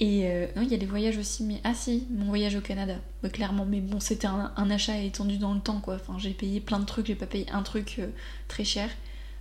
Et 0.00 0.22
euh, 0.26 0.46
non, 0.56 0.62
il 0.62 0.70
y 0.70 0.74
a 0.74 0.78
des 0.78 0.86
voyages 0.86 1.18
aussi, 1.18 1.44
mais 1.44 1.60
ah 1.62 1.72
si, 1.72 2.06
mon 2.10 2.26
voyage 2.26 2.56
au 2.56 2.60
Canada, 2.60 2.96
clairement. 3.32 3.64
Mais 3.64 3.80
bon, 3.80 4.00
c'était 4.00 4.26
un, 4.26 4.70
achat 4.70 4.98
étendu 4.98 5.38
dans 5.38 5.54
le 5.54 5.60
temps, 5.60 5.80
quoi. 5.80 5.94
Enfin, 5.94 6.16
j'ai 6.18 6.30
payé 6.32 6.60
plein 6.60 6.80
de 6.80 6.84
trucs, 6.84 7.06
j'ai 7.06 7.14
pas 7.14 7.26
payé 7.26 7.46
un 7.52 7.62
truc 7.62 7.96
euh, 8.00 8.08
très 8.48 8.64
cher. 8.64 8.90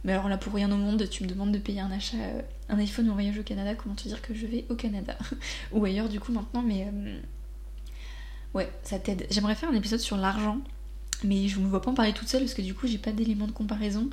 Mais 0.04 0.12
alors 0.12 0.30
là, 0.30 0.38
pour 0.38 0.54
rien 0.54 0.72
au 0.72 0.78
monde, 0.78 1.10
tu 1.10 1.24
me 1.24 1.30
demandes 1.30 1.52
de 1.52 1.58
payer 1.58 1.80
un 1.80 1.90
achat, 1.92 2.18
euh, 2.18 2.42
un 2.70 2.78
iPhone 2.78 3.10
un 3.10 3.14
voyage 3.14 3.40
au 3.40 3.44
Canada, 3.44 3.74
comment 3.74 3.96
te 3.96 4.08
dire 4.08 4.22
que 4.22 4.36
je 4.36 4.46
vais 4.46 4.66
au 4.70 4.75
Canada? 4.75 5.18
Ou 5.72 5.84
ailleurs, 5.86 6.10
du 6.10 6.20
coup, 6.20 6.31
maintenant, 6.31 6.62
mais. 6.62 6.88
Ouais, 8.53 8.71
ça 8.83 9.00
t'aide. 9.00 9.27
J'aimerais 9.29 9.55
faire 9.55 9.69
un 9.69 9.75
épisode 9.75 10.00
sur 10.00 10.17
l'argent, 10.17 10.59
mais 11.23 11.47
je 11.47 11.59
me 11.59 11.67
vois 11.67 11.81
pas 11.81 11.91
en 11.91 11.94
parler 11.94 12.13
toute 12.13 12.27
seule 12.27 12.41
parce 12.41 12.53
que 12.53 12.61
du 12.61 12.73
coup, 12.73 12.88
j'ai 12.88 12.97
pas 12.97 13.11
d'éléments 13.11 13.47
de 13.47 13.51
comparaison. 13.51 14.09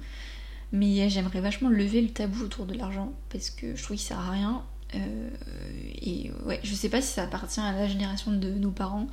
Mais 0.73 1.11
j'aimerais 1.11 1.41
vachement 1.41 1.69
lever 1.69 2.01
le 2.01 2.11
tabou 2.11 2.45
autour 2.45 2.65
de 2.65 2.75
l'argent 2.75 3.13
parce 3.29 3.51
que 3.51 3.75
je 3.75 3.83
trouve 3.83 3.97
qu'il 3.97 4.07
sert 4.07 4.21
à 4.21 4.31
rien 4.31 4.63
euh, 4.95 5.31
et 6.03 6.31
ouais, 6.47 6.61
je 6.63 6.75
sais 6.75 6.89
pas 6.89 7.01
si 7.01 7.13
ça 7.13 7.25
appartient 7.25 7.61
à 7.61 7.73
la 7.73 7.89
génération 7.89 8.33
de 8.33 8.51
nos 8.51 8.71
parents. 8.71 9.07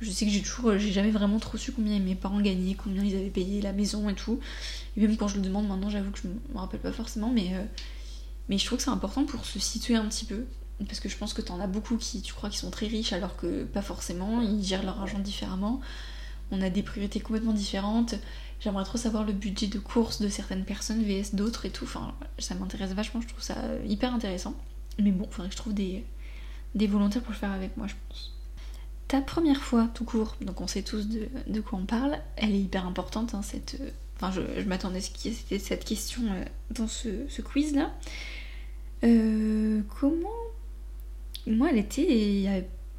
Je 0.00 0.10
sais 0.10 0.26
que 0.26 0.30
j'ai 0.30 0.42
toujours, 0.42 0.76
j'ai 0.76 0.92
jamais 0.92 1.10
vraiment 1.10 1.38
trop 1.38 1.56
su 1.56 1.72
combien 1.72 1.98
mes 1.98 2.14
parents 2.14 2.40
gagnaient, 2.40 2.74
combien 2.74 3.02
ils 3.02 3.14
avaient 3.14 3.30
payé 3.30 3.62
la 3.62 3.72
maison 3.72 4.08
et 4.08 4.14
tout. 4.14 4.40
Et 4.96 5.00
même 5.00 5.16
quand 5.16 5.28
je 5.28 5.36
le 5.36 5.42
demande 5.42 5.68
maintenant, 5.68 5.88
j'avoue 5.88 6.10
que 6.10 6.18
je 6.18 6.28
me 6.28 6.58
rappelle 6.58 6.80
pas 6.80 6.92
forcément, 6.92 7.30
mais, 7.30 7.54
euh, 7.54 7.64
mais 8.48 8.58
je 8.58 8.66
trouve 8.66 8.78
que 8.78 8.84
c'est 8.84 8.90
important 8.90 9.24
pour 9.24 9.46
se 9.46 9.58
situer 9.58 9.96
un 9.96 10.06
petit 10.06 10.24
peu. 10.24 10.44
Parce 10.86 11.00
que 11.00 11.08
je 11.08 11.16
pense 11.16 11.34
que 11.34 11.42
t'en 11.42 11.60
as 11.60 11.66
beaucoup 11.66 11.96
qui, 11.96 12.20
tu 12.20 12.34
crois, 12.34 12.50
qui 12.50 12.58
sont 12.58 12.70
très 12.70 12.86
riches 12.86 13.12
alors 13.12 13.36
que 13.36 13.64
pas 13.64 13.82
forcément, 13.82 14.40
ils 14.40 14.64
gèrent 14.64 14.84
leur 14.84 15.00
argent 15.00 15.18
différemment. 15.18 15.80
On 16.50 16.60
a 16.60 16.70
des 16.70 16.82
priorités 16.82 17.20
complètement 17.20 17.52
différentes. 17.52 18.16
J'aimerais 18.60 18.84
trop 18.84 18.98
savoir 18.98 19.24
le 19.24 19.32
budget 19.32 19.66
de 19.66 19.78
course 19.78 20.20
de 20.20 20.28
certaines 20.28 20.64
personnes 20.64 21.02
vs 21.04 21.34
d'autres 21.34 21.66
et 21.66 21.70
tout. 21.70 21.84
Enfin, 21.84 22.14
ça 22.38 22.54
m'intéresse 22.54 22.92
vachement, 22.92 23.20
je 23.20 23.28
trouve 23.28 23.42
ça 23.42 23.56
hyper 23.86 24.12
intéressant. 24.14 24.54
Mais 24.98 25.10
bon, 25.10 25.28
faudrait 25.30 25.48
que 25.48 25.54
je 25.54 25.58
trouve 25.58 25.74
des, 25.74 26.04
des 26.74 26.86
volontaires 26.86 27.22
pour 27.22 27.32
le 27.32 27.38
faire 27.38 27.52
avec 27.52 27.76
moi, 27.76 27.86
je 27.86 27.94
pense. 28.08 28.32
Ta 29.08 29.20
première 29.20 29.62
fois, 29.62 29.88
tout 29.94 30.04
court, 30.04 30.36
donc 30.40 30.60
on 30.60 30.66
sait 30.66 30.82
tous 30.82 31.06
de, 31.08 31.60
quoi 31.60 31.78
on 31.78 31.84
parle, 31.84 32.18
elle 32.36 32.54
est 32.54 32.60
hyper 32.60 32.86
importante, 32.86 33.34
hein, 33.34 33.42
cette... 33.42 33.80
Enfin, 34.16 34.30
je, 34.32 34.62
m'attendais 34.62 34.98
à 34.98 35.00
ce 35.00 35.10
qu'il 35.10 35.32
y 35.32 35.54
ait 35.54 35.58
cette 35.58 35.84
question 35.84 36.22
euh, 36.30 36.44
dans 36.70 36.86
ce, 36.86 37.42
quiz-là. 37.42 37.92
Euh, 39.02 39.82
comment... 40.00 40.43
Moi, 41.46 41.68
elle 41.70 41.78
était... 41.78 42.44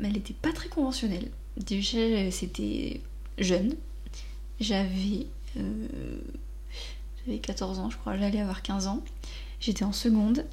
Elle 0.03 0.17
était 0.17 0.33
pas 0.33 0.51
très 0.51 0.67
conventionnelle. 0.67 1.29
Déjà, 1.57 2.31
c'était 2.31 3.01
jeune. 3.37 3.75
J'avais... 4.59 5.27
Euh, 5.57 6.19
j'avais 7.25 7.39
14 7.39 7.79
ans, 7.79 7.89
je 7.89 7.97
crois. 7.97 8.17
J'allais 8.17 8.39
avoir 8.39 8.61
15 8.61 8.87
ans. 8.87 9.03
J'étais 9.59 9.83
en 9.83 9.93
seconde. 9.93 10.45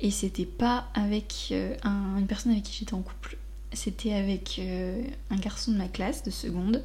Et 0.00 0.10
c'était 0.10 0.46
pas 0.46 0.88
avec 0.94 1.48
euh, 1.52 1.74
une 1.84 2.26
personne 2.26 2.52
avec 2.52 2.64
qui 2.64 2.76
j'étais 2.78 2.92
en 2.92 3.00
couple, 3.00 3.38
c'était 3.72 4.12
avec 4.12 4.58
euh, 4.58 5.02
un 5.30 5.36
garçon 5.36 5.72
de 5.72 5.78
ma 5.78 5.88
classe 5.88 6.22
de 6.22 6.30
seconde. 6.30 6.82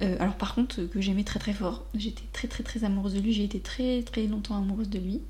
Alors 0.00 0.36
par 0.36 0.54
contre 0.54 0.84
que 0.84 1.00
j'aimais 1.00 1.24
très 1.24 1.40
très 1.40 1.52
fort, 1.52 1.84
j'étais 1.92 2.22
très 2.32 2.46
très 2.46 2.62
très 2.62 2.84
amoureuse 2.84 3.14
de 3.14 3.18
lui, 3.18 3.32
j'ai 3.32 3.42
été 3.42 3.58
très 3.58 4.02
très 4.04 4.28
longtemps 4.28 4.56
amoureuse 4.56 4.88
de 4.88 5.00
lui. 5.00 5.20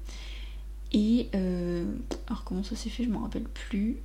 Et 0.93 1.29
alors 2.27 2.45
comment 2.45 2.63
ça 2.63 2.77
s'est 2.77 2.91
fait, 2.91 3.05
je 3.05 3.09
m'en 3.09 3.21
rappelle 3.21 3.45
plus. 3.45 3.97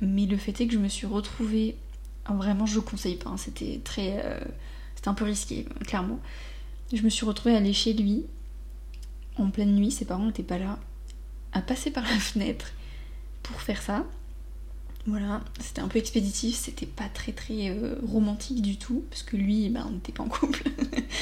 Mais 0.00 0.26
le 0.26 0.36
fait 0.36 0.60
est 0.60 0.66
que 0.66 0.74
je 0.74 0.78
me 0.78 0.88
suis 0.88 1.06
retrouvée, 1.06 1.76
vraiment 2.28 2.66
je 2.66 2.78
conseille 2.80 3.16
pas, 3.16 3.30
hein, 3.30 3.36
c'était 3.36 3.80
très, 3.82 4.22
c'était 4.94 5.08
un 5.08 5.14
peu 5.14 5.24
risqué 5.24 5.66
clairement. 5.86 6.20
Je 6.92 7.02
me 7.02 7.08
suis 7.08 7.26
retrouvée 7.26 7.54
à 7.54 7.58
aller 7.58 7.72
chez 7.72 7.92
lui 7.92 8.24
en 9.42 9.50
pleine 9.50 9.74
nuit, 9.74 9.90
ses 9.90 10.04
parents 10.04 10.26
n'étaient 10.26 10.42
pas 10.42 10.58
là, 10.58 10.78
à 11.52 11.62
passer 11.62 11.90
par 11.90 12.04
la 12.04 12.18
fenêtre 12.18 12.72
pour 13.42 13.60
faire 13.60 13.82
ça. 13.82 14.04
Voilà, 15.06 15.42
c'était 15.60 15.80
un 15.80 15.88
peu 15.88 15.98
expéditif, 15.98 16.56
c'était 16.56 16.84
pas 16.84 17.08
très 17.08 17.34
euh, 17.70 17.94
romantique 18.06 18.60
du 18.60 18.76
tout, 18.76 19.04
parce 19.08 19.22
que 19.22 19.36
lui, 19.36 19.68
ben, 19.70 19.86
on 19.88 19.92
n'était 19.92 20.12
pas 20.12 20.22
en 20.22 20.28
couple. 20.28 20.64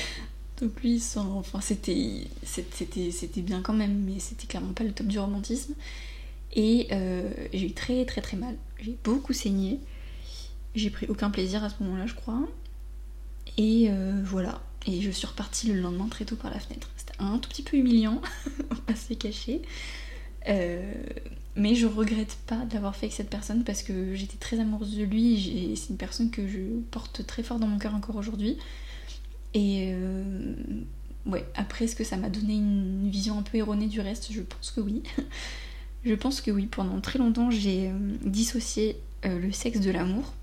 Donc 0.60 0.82
lui, 0.82 0.98
c'était, 0.98 2.28
c'était 2.42 3.42
bien 3.42 3.60
quand 3.60 3.74
même, 3.74 4.02
mais 4.04 4.18
c'était 4.18 4.46
clairement 4.46 4.72
pas 4.72 4.84
le 4.84 4.92
top 4.92 5.06
du 5.06 5.18
romantisme. 5.18 5.74
Et 6.54 6.88
euh, 6.92 7.28
j'ai 7.52 7.66
eu 7.66 7.72
très 7.72 8.04
très 8.04 8.20
très 8.20 8.36
mal. 8.36 8.56
J'ai 8.80 8.96
beaucoup 9.04 9.32
saigné. 9.32 9.80
J'ai 10.74 10.90
pris 10.90 11.06
aucun 11.06 11.30
plaisir 11.30 11.64
à 11.64 11.70
ce 11.70 11.82
moment-là, 11.82 12.06
je 12.06 12.14
crois. 12.14 12.40
Et 13.56 13.88
euh, 13.90 14.20
voilà. 14.24 14.60
Et 14.86 15.00
je 15.00 15.10
suis 15.10 15.26
repartie 15.26 15.68
le 15.68 15.80
lendemain 15.80 16.08
très 16.08 16.24
tôt 16.24 16.36
par 16.36 16.50
la 16.50 16.60
fenêtre. 16.60 16.90
C'était 16.96 17.14
un 17.18 17.38
tout 17.38 17.48
petit 17.48 17.62
peu 17.62 17.76
humiliant, 17.76 18.20
on 18.70 18.92
va 18.92 18.96
se 18.96 19.14
cacher. 19.14 19.62
Euh, 20.48 20.92
mais 21.56 21.74
je 21.74 21.86
regrette 21.86 22.38
pas 22.46 22.64
d'avoir 22.66 22.94
fait 22.94 23.06
avec 23.06 23.14
cette 23.14 23.30
personne 23.30 23.64
parce 23.64 23.82
que 23.82 24.14
j'étais 24.14 24.36
très 24.36 24.60
amoureuse 24.60 24.96
de 24.96 25.02
lui 25.02 25.74
c'est 25.74 25.88
une 25.88 25.96
personne 25.96 26.30
que 26.30 26.46
je 26.46 26.60
porte 26.92 27.26
très 27.26 27.42
fort 27.42 27.58
dans 27.58 27.66
mon 27.66 27.78
cœur 27.78 27.94
encore 27.94 28.16
aujourd'hui. 28.16 28.58
Et 29.54 29.94
ouais, 31.26 31.44
après, 31.54 31.86
est-ce 31.86 31.96
que 31.96 32.04
ça 32.04 32.16
m'a 32.16 32.28
donné 32.28 32.54
une 32.54 33.08
vision 33.10 33.38
un 33.38 33.42
peu 33.42 33.58
erronée 33.58 33.86
du 33.86 34.00
reste? 34.00 34.32
Je 34.32 34.42
pense 34.42 34.70
que 34.70 34.80
oui. 34.80 35.02
je 36.06 36.14
pense 36.14 36.40
que 36.40 36.50
oui. 36.50 36.66
Pendant 36.66 37.00
très 37.00 37.18
longtemps, 37.18 37.50
j'ai 37.50 37.88
euh, 37.88 37.92
dissocié 38.24 38.96
le 39.24 39.50
sexe 39.50 39.80
de 39.80 39.90
l'amour. 39.90 40.34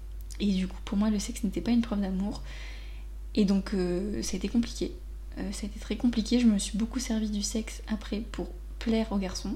Et 0.42 0.52
du 0.52 0.68
coup, 0.68 0.80
pour 0.84 0.98
moi, 0.98 1.10
le 1.10 1.18
sexe 1.18 1.44
n'était 1.44 1.62
pas 1.62 1.72
une 1.72 1.82
preuve 1.82 2.02
d'amour. 2.02 2.44
Et 3.34 3.46
donc, 3.46 3.72
ça 4.22 4.34
a 4.34 4.36
été 4.36 4.50
compliqué. 4.50 4.92
ça 5.38 5.64
a 5.64 5.66
été 5.66 5.80
très 5.80 5.96
compliqué. 5.96 6.40
Je 6.40 6.48
me 6.48 6.58
suis 6.60 6.78
beaucoup 6.78 7.00
servi 7.00 7.30
du 7.30 7.42
sexe 7.42 7.82
après 7.88 8.20
pour 8.20 8.50
plaire 8.80 9.08
aux 9.12 9.18
garçons. 9.18 9.56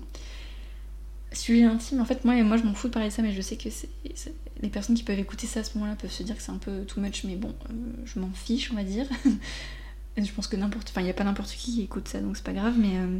sujet 1.33 1.63
intime, 1.63 1.99
en 1.99 2.05
fait, 2.05 2.23
moi, 2.23 2.41
moi 2.43 2.55
je 2.55 2.63
m'en 2.63 2.73
fous 2.73 2.87
de 2.87 2.93
parler 2.93 3.09
de 3.09 3.13
ça, 3.13 3.21
mais 3.21 3.33
je 3.33 3.41
sais 3.41 3.57
que 3.57 3.69
c'est, 3.69 3.89
les 4.61 4.69
personnes 4.69 4.95
qui 4.95 5.03
peuvent 5.03 5.19
écouter 5.19 5.47
ça 5.47 5.59
à 5.59 5.63
ce 5.63 5.77
moment-là 5.77 5.95
peuvent 5.95 6.11
se 6.11 6.23
dire 6.23 6.35
que 6.35 6.41
c'est 6.41 6.51
un 6.51 6.57
peu 6.57 6.83
too 6.85 7.01
much, 7.01 7.23
mais 7.23 7.35
bon, 7.35 7.53
euh, 7.69 7.73
je 8.05 8.19
m'en 8.19 8.31
fiche, 8.31 8.71
on 8.71 8.75
va 8.75 8.83
dire. 8.83 9.05
je 10.17 10.31
pense 10.31 10.47
que 10.47 10.55
n'importe. 10.55 10.89
Enfin, 10.89 11.01
il 11.01 11.05
n'y 11.05 11.09
a 11.09 11.13
pas 11.13 11.23
n'importe 11.23 11.51
qui 11.51 11.73
qui 11.73 11.81
écoute 11.81 12.07
ça, 12.07 12.21
donc 12.21 12.37
c'est 12.37 12.45
pas 12.45 12.53
grave, 12.53 12.75
mais. 12.77 12.95
Euh, 12.95 13.19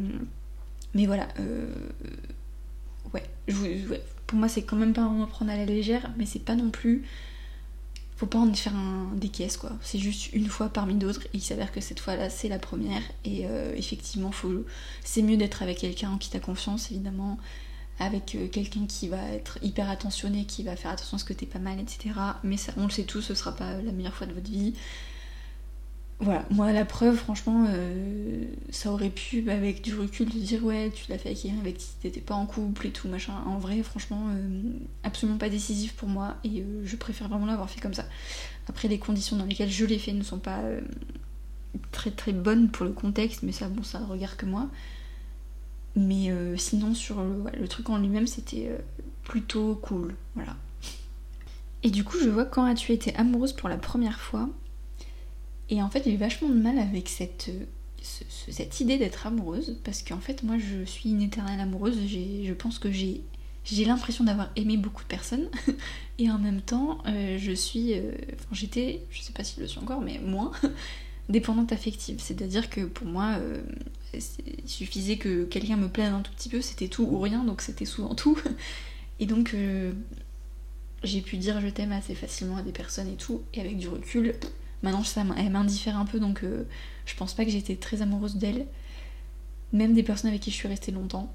mais 0.94 1.06
voilà. 1.06 1.27
Euh, 3.16 3.88
ouais, 3.90 4.02
Pour 4.26 4.40
moi, 4.40 4.48
c'est 4.48 4.64
quand 4.64 4.76
même 4.76 4.94
pas 4.94 5.02
un 5.02 5.10
moment 5.10 5.28
prendre 5.28 5.52
à 5.52 5.58
la 5.58 5.66
légère, 5.66 6.12
mais 6.18 6.26
c'est 6.26 6.40
pas 6.44 6.56
non 6.56 6.70
plus. 6.70 7.04
Faut 8.18 8.26
pas 8.26 8.40
en 8.40 8.52
faire 8.54 8.76
un, 8.76 9.12
des 9.16 9.30
caisses, 9.30 9.58
quoi. 9.58 9.72
C'est 9.82 10.00
juste 10.00 10.34
une 10.34 10.48
fois 10.48 10.70
parmi 10.70 10.96
d'autres, 10.96 11.24
et 11.26 11.38
il 11.38 11.42
s'avère 11.42 11.72
que 11.72 11.82
cette 11.82 12.00
fois-là, 12.00 12.30
c'est 12.30 12.50
la 12.50 12.58
première, 12.58 13.04
et 13.26 13.46
effectivement, 13.76 14.32
faut... 14.32 14.66
c'est 15.04 15.22
mieux 15.22 15.38
d'être 15.38 15.62
avec 15.62 15.78
quelqu'un 15.78 16.10
en 16.10 16.18
qui 16.18 16.32
t'as 16.32 16.40
confiance, 16.40 16.92
évidemment 16.92 17.38
avec 18.00 18.36
euh, 18.36 18.48
quelqu'un 18.48 18.86
qui 18.88 19.08
va 19.08 19.24
être 19.32 19.58
hyper 19.64 19.90
attentionné, 19.90 20.46
qui 20.46 20.64
va 20.64 20.76
faire 20.76 20.92
attention 20.92 21.16
à 21.16 21.20
ce 21.20 21.26
que 21.26 21.34
t'es 21.34 21.46
pas 21.46 21.60
mal, 21.60 21.80
etc. 21.80 22.16
Mais 22.44 22.58
on 22.78 22.84
le 22.84 22.90
sait 22.90 23.04
tous, 23.04 23.22
ce 23.22 23.34
sera 23.34 23.56
pas 23.56 23.82
la 23.82 23.92
meilleure 23.92 24.14
fois 24.14 24.28
de 24.28 24.34
votre 24.34 24.50
vie. 24.50 24.74
Voilà, 26.20 26.46
moi 26.50 26.72
la 26.74 26.84
preuve, 26.84 27.16
franchement, 27.16 27.66
euh, 27.70 28.44
ça 28.72 28.92
aurait 28.92 29.12
pu, 29.12 29.50
avec 29.52 29.84
du 29.84 29.96
recul, 29.96 30.28
te 30.28 30.38
dire 30.38 30.64
ouais, 30.66 30.92
tu 30.92 31.12
l'as 31.12 31.20
fait 31.20 31.30
avec 31.30 31.42
quelqu'un 31.42 31.60
avec 31.60 31.78
qui 31.78 31.88
t'étais 32.02 32.22
pas 32.22 32.34
en 32.34 32.48
couple 32.48 32.88
et 32.88 32.92
tout, 32.92 33.08
machin. 33.08 33.34
En 33.46 33.60
vrai, 33.60 33.84
franchement, 33.84 34.26
euh, 34.30 34.62
absolument 35.04 35.38
pas 35.38 35.50
décisif 35.50 35.94
pour 35.94 36.10
moi 36.10 36.38
et 36.44 36.64
je 36.84 36.96
préfère 36.96 37.28
vraiment 37.30 37.46
l'avoir 37.46 37.70
fait 37.70 37.80
comme 37.80 37.94
ça. 37.94 38.06
Après, 38.68 38.88
les 38.88 38.98
conditions 38.98 39.38
dans 39.38 39.46
lesquelles 39.46 39.70
je 39.70 39.86
l'ai 39.86 40.00
fait 40.00 40.14
ne 40.14 40.24
sont 40.24 40.40
pas 40.40 40.60
très 41.92 42.12
très 42.12 42.34
bonnes 42.34 42.70
pour 42.70 42.86
le 42.86 42.92
contexte, 42.92 43.44
mais 43.44 43.52
ça, 43.52 43.70
bon, 43.70 43.84
ça 43.84 44.00
regarde 44.00 44.36
que 44.36 44.46
moi. 44.46 44.70
Mais 45.96 46.30
euh, 46.30 46.56
sinon, 46.58 46.94
sur 46.94 47.22
le, 47.24 47.68
truc 47.68 47.90
en 47.90 47.98
lui-même, 47.98 48.28
c'était 48.28 48.68
euh, 48.70 48.78
plutôt 49.24 49.76
cool. 49.76 50.14
Voilà. 50.36 50.56
Et 51.84 51.90
du 51.90 52.04
coup, 52.04 52.18
je 52.20 52.30
vois 52.30 52.46
quand 52.46 52.66
as-tu 52.66 52.92
été 52.92 53.16
amoureuse 53.16 53.54
pour 53.54 53.70
la 53.70 53.78
première 53.78 54.20
fois? 54.20 54.50
Et 55.70 55.82
en 55.82 55.90
fait, 55.90 56.04
j'ai 56.06 56.18
vachement 56.18 56.50
de 56.50 56.56
mal 56.56 56.80
avec 56.80 57.10
cette, 57.10 57.52
cette 58.02 58.80
idée 58.80 58.98
d'être 58.98 59.28
amoureuse. 59.28 59.78
Parce 59.84 60.02
qu'en 60.02 60.20
fait, 60.20 60.44
moi, 60.44 60.58
je 60.58 60.84
suis 60.86 61.10
une 61.10 61.22
éternelle 61.22 61.60
amoureuse. 61.60 61.98
Je 62.08 62.54
pense 62.54 62.80
que 62.80 62.92
j'ai 62.92 63.22
j'ai 63.70 63.84
l'impression 63.84 64.24
d'avoir 64.24 64.50
aimé 64.56 64.78
beaucoup 64.78 65.04
de 65.04 65.10
personnes 65.10 65.50
et 66.20 66.32
en 66.32 66.40
même 66.40 66.62
temps 66.62 67.00
euh, 67.06 67.38
je 67.38 67.52
suis 67.52 67.96
enfin 67.96 68.48
j'étais 68.54 69.02
je 69.10 69.22
sais 69.22 69.34
pas 69.34 69.44
si 69.44 69.56
je 69.58 69.62
le 69.64 69.68
suis 69.68 69.80
encore 69.80 70.00
mais 70.00 70.20
moins 70.20 70.54
dépendante 71.30 71.72
affective. 71.72 72.20
C'est-à-dire 72.20 72.70
que 72.70 72.82
pour 72.82 73.08
moi, 73.08 73.38
euh, 73.40 73.62
il 74.14 74.70
suffisait 74.70 75.18
que 75.18 75.44
quelqu'un 75.46 75.78
me 75.78 75.90
plaise 75.90 76.12
un 76.12 76.22
tout 76.22 76.32
petit 76.32 76.50
peu, 76.50 76.62
c'était 76.62 76.88
tout 76.88 77.04
ou 77.04 77.20
rien, 77.20 77.44
donc 77.44 77.62
c'était 77.62 77.86
souvent 77.86 78.16
tout. 78.16 78.38
Et 79.20 79.26
donc 79.26 79.54
euh, 79.54 79.92
j'ai 81.04 81.22
pu 81.22 81.38
dire 81.38 81.60
je 81.62 81.68
t'aime 81.68 81.92
assez 81.92 82.16
facilement 82.16 82.58
à 82.58 82.62
des 82.62 82.72
personnes 82.72 83.10
et 83.10 83.16
tout, 83.16 83.42
et 83.54 83.62
avec 83.62 83.78
du 83.78 83.88
recul, 83.88 84.36
maintenant 84.84 85.03
ça 85.03 85.24
elle 85.38 85.51
m'indiffère 85.51 85.98
un 85.98 86.05
peu, 86.05 86.19
donc 86.19 86.43
euh, 86.43 86.65
je 87.05 87.15
pense 87.15 87.34
pas 87.34 87.46
que 87.46 87.51
j'étais 87.51 87.75
très 87.75 88.01
amoureuse 88.01 88.36
d'elle, 88.36 88.67
même 89.74 89.93
des 89.93 90.03
personnes 90.03 90.29
avec 90.29 90.41
qui 90.41 90.51
je 90.51 90.55
suis 90.55 90.67
restée 90.67 90.91
longtemps. 90.91 91.34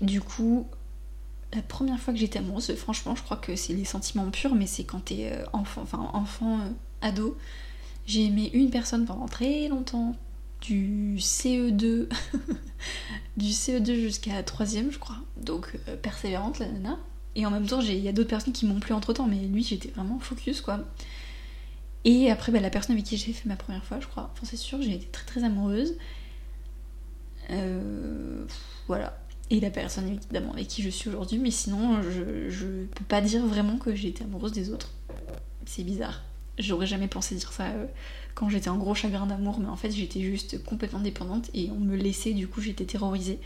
Du 0.00 0.20
coup, 0.20 0.66
la 1.54 1.62
première 1.62 2.00
fois 2.00 2.12
que 2.12 2.18
j'étais 2.18 2.38
amoureuse, 2.38 2.74
franchement, 2.74 3.14
je 3.14 3.22
crois 3.22 3.36
que 3.36 3.54
c'est 3.56 3.72
les 3.72 3.84
sentiments 3.84 4.30
purs, 4.30 4.54
mais 4.54 4.66
c'est 4.66 4.84
quand 4.84 5.04
t'es 5.04 5.32
enfant, 5.52 5.82
enfin 5.82 6.10
enfant, 6.12 6.58
ado. 7.02 7.36
J'ai 8.06 8.24
aimé 8.24 8.50
une 8.52 8.70
personne 8.70 9.04
pendant 9.04 9.26
très 9.26 9.68
longtemps, 9.68 10.16
du 10.62 11.16
CE2, 11.18 12.08
du 13.36 13.48
CE2 13.48 13.94
jusqu'à 13.94 14.42
3ème, 14.42 14.90
je 14.90 14.98
crois. 14.98 15.16
Donc 15.36 15.78
euh, 15.88 15.96
persévérante, 15.96 16.58
la 16.58 16.66
nana. 16.66 16.98
Et 17.34 17.46
en 17.46 17.50
même 17.50 17.66
temps, 17.66 17.80
il 17.80 17.98
y 17.98 18.08
a 18.08 18.12
d'autres 18.12 18.28
personnes 18.28 18.52
qui 18.52 18.66
m'ont 18.66 18.80
plu 18.80 18.92
entre 18.92 19.12
temps, 19.12 19.26
mais 19.26 19.38
lui, 19.46 19.62
j'étais 19.62 19.88
vraiment 19.88 20.18
focus, 20.18 20.60
quoi. 20.60 20.80
Et 22.04 22.30
après, 22.30 22.50
bah, 22.50 22.60
la 22.60 22.70
personne 22.70 22.94
avec 22.94 23.04
qui 23.04 23.16
j'ai 23.16 23.32
fait 23.32 23.48
ma 23.48 23.56
première 23.56 23.84
fois, 23.84 24.00
je 24.00 24.06
crois, 24.06 24.32
c'est 24.42 24.56
sûr, 24.56 24.82
j'ai 24.82 24.94
été 24.94 25.06
très 25.06 25.24
très 25.24 25.44
amoureuse. 25.44 25.96
Euh, 27.50 28.44
voilà. 28.88 29.18
Et 29.50 29.60
la 29.60 29.70
personne 29.70 30.08
évidemment 30.08 30.52
avec 30.54 30.66
qui 30.68 30.82
je 30.82 30.88
suis 30.88 31.10
aujourd'hui, 31.10 31.38
mais 31.38 31.50
sinon, 31.50 32.02
je, 32.02 32.48
je 32.48 32.84
peux 32.86 33.04
pas 33.04 33.20
dire 33.20 33.46
vraiment 33.46 33.76
que 33.76 33.94
j'ai 33.94 34.08
été 34.08 34.24
amoureuse 34.24 34.52
des 34.52 34.70
autres. 34.70 34.90
C'est 35.66 35.84
bizarre. 35.84 36.22
J'aurais 36.58 36.86
jamais 36.86 37.08
pensé 37.08 37.34
dire 37.34 37.52
ça 37.52 37.68
euh, 37.68 37.86
quand 38.34 38.48
j'étais 38.48 38.68
en 38.68 38.76
gros 38.76 38.94
chagrin 38.94 39.26
d'amour, 39.26 39.58
mais 39.60 39.68
en 39.68 39.76
fait 39.76 39.90
j'étais 39.90 40.20
juste 40.20 40.62
complètement 40.64 41.00
dépendante 41.00 41.50
et 41.54 41.70
on 41.70 41.80
me 41.80 41.96
laissait, 41.96 42.32
du 42.32 42.48
coup 42.48 42.60
j'étais 42.60 42.84
terrorisée. 42.84 43.38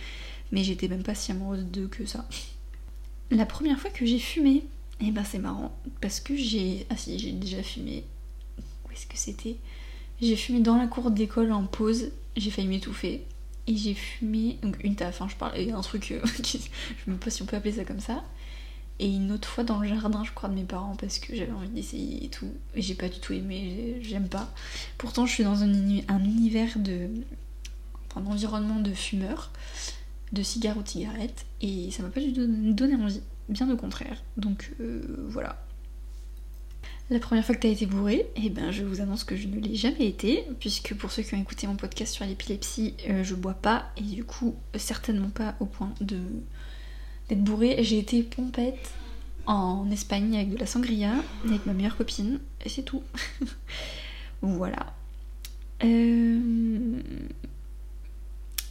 Mais 0.53 0.63
j'étais 0.65 0.89
même 0.89 1.03
pas 1.03 1.15
si 1.15 1.33
amoureuse 1.33 1.65
d'eux 1.65 1.89
que 1.89 2.07
ça. 2.07 2.29
La 3.31 3.47
première 3.47 3.79
fois 3.79 3.91
que 3.91 4.07
j'ai 4.07 4.21
fumé, 4.21 4.65
et 5.01 5.07
eh 5.09 5.11
ben 5.11 5.25
c'est 5.25 5.39
marrant, 5.39 5.77
parce 6.01 6.21
que 6.21 6.37
j'ai. 6.37 6.87
Ah 6.91 6.97
si, 6.97 7.19
j'ai 7.19 7.33
déjà 7.33 7.63
fumé. 7.63 8.05
Où 8.97 8.99
est-ce 8.99 9.07
que 9.07 9.19
c'était 9.19 9.57
J'ai 10.23 10.37
fumé 10.37 10.61
dans 10.61 10.79
la 10.79 10.87
cour 10.87 11.11
d'école 11.11 11.53
en 11.53 11.65
pause, 11.65 12.13
j'ai 12.35 12.51
failli 12.51 12.69
m'étouffer. 12.69 13.27
Et 13.67 13.77
j'ai 13.77 13.95
fumé, 13.95 14.59
donc 14.63 14.83
une 14.83 14.95
taf, 14.95 15.21
hein, 15.21 15.27
je 15.29 15.37
parle, 15.37 15.59
un 15.59 15.81
truc, 15.83 16.13
euh, 16.13 16.21
je 16.43 16.59
sais 16.59 16.71
pas 17.21 17.31
si 17.31 17.43
on 17.43 17.47
peut 17.47 17.57
appeler 17.57 17.75
ça 17.75 17.85
comme 17.85 18.01
ça 18.01 18.23
et 18.99 19.09
une 19.09 19.31
autre 19.33 19.47
fois 19.47 19.63
dans 19.63 19.81
le 19.81 19.89
jardin, 19.89 20.25
je 20.25 20.33
crois, 20.33 20.49
de 20.49 20.55
mes 20.55 20.65
parents 20.65 20.97
parce 20.97 21.19
que 21.19 21.37
j'avais 21.37 21.53
envie 21.53 21.69
d'essayer 21.69 22.25
et 22.25 22.29
tout. 22.29 22.51
Et 22.75 22.81
j'ai 22.81 22.95
pas 22.95 23.09
du 23.09 23.21
tout 23.21 23.35
aimé, 23.35 23.99
j'aime 24.01 24.29
pas. 24.29 24.51
Pourtant, 24.97 25.27
je 25.27 25.33
suis 25.33 25.45
dans 25.45 25.63
un, 25.63 25.69
univers 25.69 26.79
de. 26.79 27.11
un 28.17 28.25
environnement 28.27 28.81
de 28.81 28.95
fumeurs, 28.95 29.51
de 30.33 30.43
cigares 30.43 30.79
ou 30.79 30.83
de 30.83 30.89
cigarettes, 30.89 31.45
et 31.61 31.91
ça 31.91 32.03
m'a 32.03 32.09
pas 32.09 32.21
du 32.21 32.33
tout 32.33 32.47
donné 32.47 32.95
envie, 32.95 33.21
bien 33.51 33.71
au 33.71 33.77
contraire. 33.77 34.23
Donc 34.39 34.73
euh, 34.81 35.27
voilà. 35.29 35.63
La 37.09 37.21
première 37.21 37.45
fois 37.45 37.55
que 37.55 37.61
t'as 37.61 37.69
été 37.69 37.87
bourré, 37.87 38.27
eh 38.35 38.51
ben 38.51 38.73
je 38.73 38.83
vous 38.83 39.01
annonce 39.01 39.23
que 39.23 39.37
je 39.37 39.47
ne 39.47 39.61
l'ai 39.61 39.77
jamais 39.77 40.07
été, 40.07 40.45
puisque 40.59 40.93
pour 40.95 41.13
ceux 41.13 41.23
qui 41.23 41.35
ont 41.37 41.41
écouté 41.41 41.69
mon 41.69 41.77
podcast 41.77 42.13
sur 42.13 42.25
l'épilepsie, 42.25 42.95
euh, 43.09 43.23
je 43.23 43.37
bois 43.37 43.55
pas, 43.55 43.93
et 43.97 44.03
du 44.03 44.25
coup, 44.25 44.57
certainement 44.75 45.31
pas 45.31 45.55
au 45.61 45.67
point 45.67 45.95
de 46.01 46.19
d'être 47.29 47.43
bourrée. 47.43 47.77
J'ai 47.83 47.99
été 47.99 48.23
pompette 48.25 48.91
en 49.47 49.89
Espagne 49.93 50.35
avec 50.35 50.51
de 50.51 50.57
la 50.57 50.67
sangria, 50.67 51.13
avec 51.45 51.65
ma 51.65 51.75
meilleure 51.75 51.97
copine, 51.97 52.41
et 52.65 52.69
c'est 52.69 52.83
tout. 52.83 53.03
voilà. 54.43 54.93
Euh, 55.85 57.01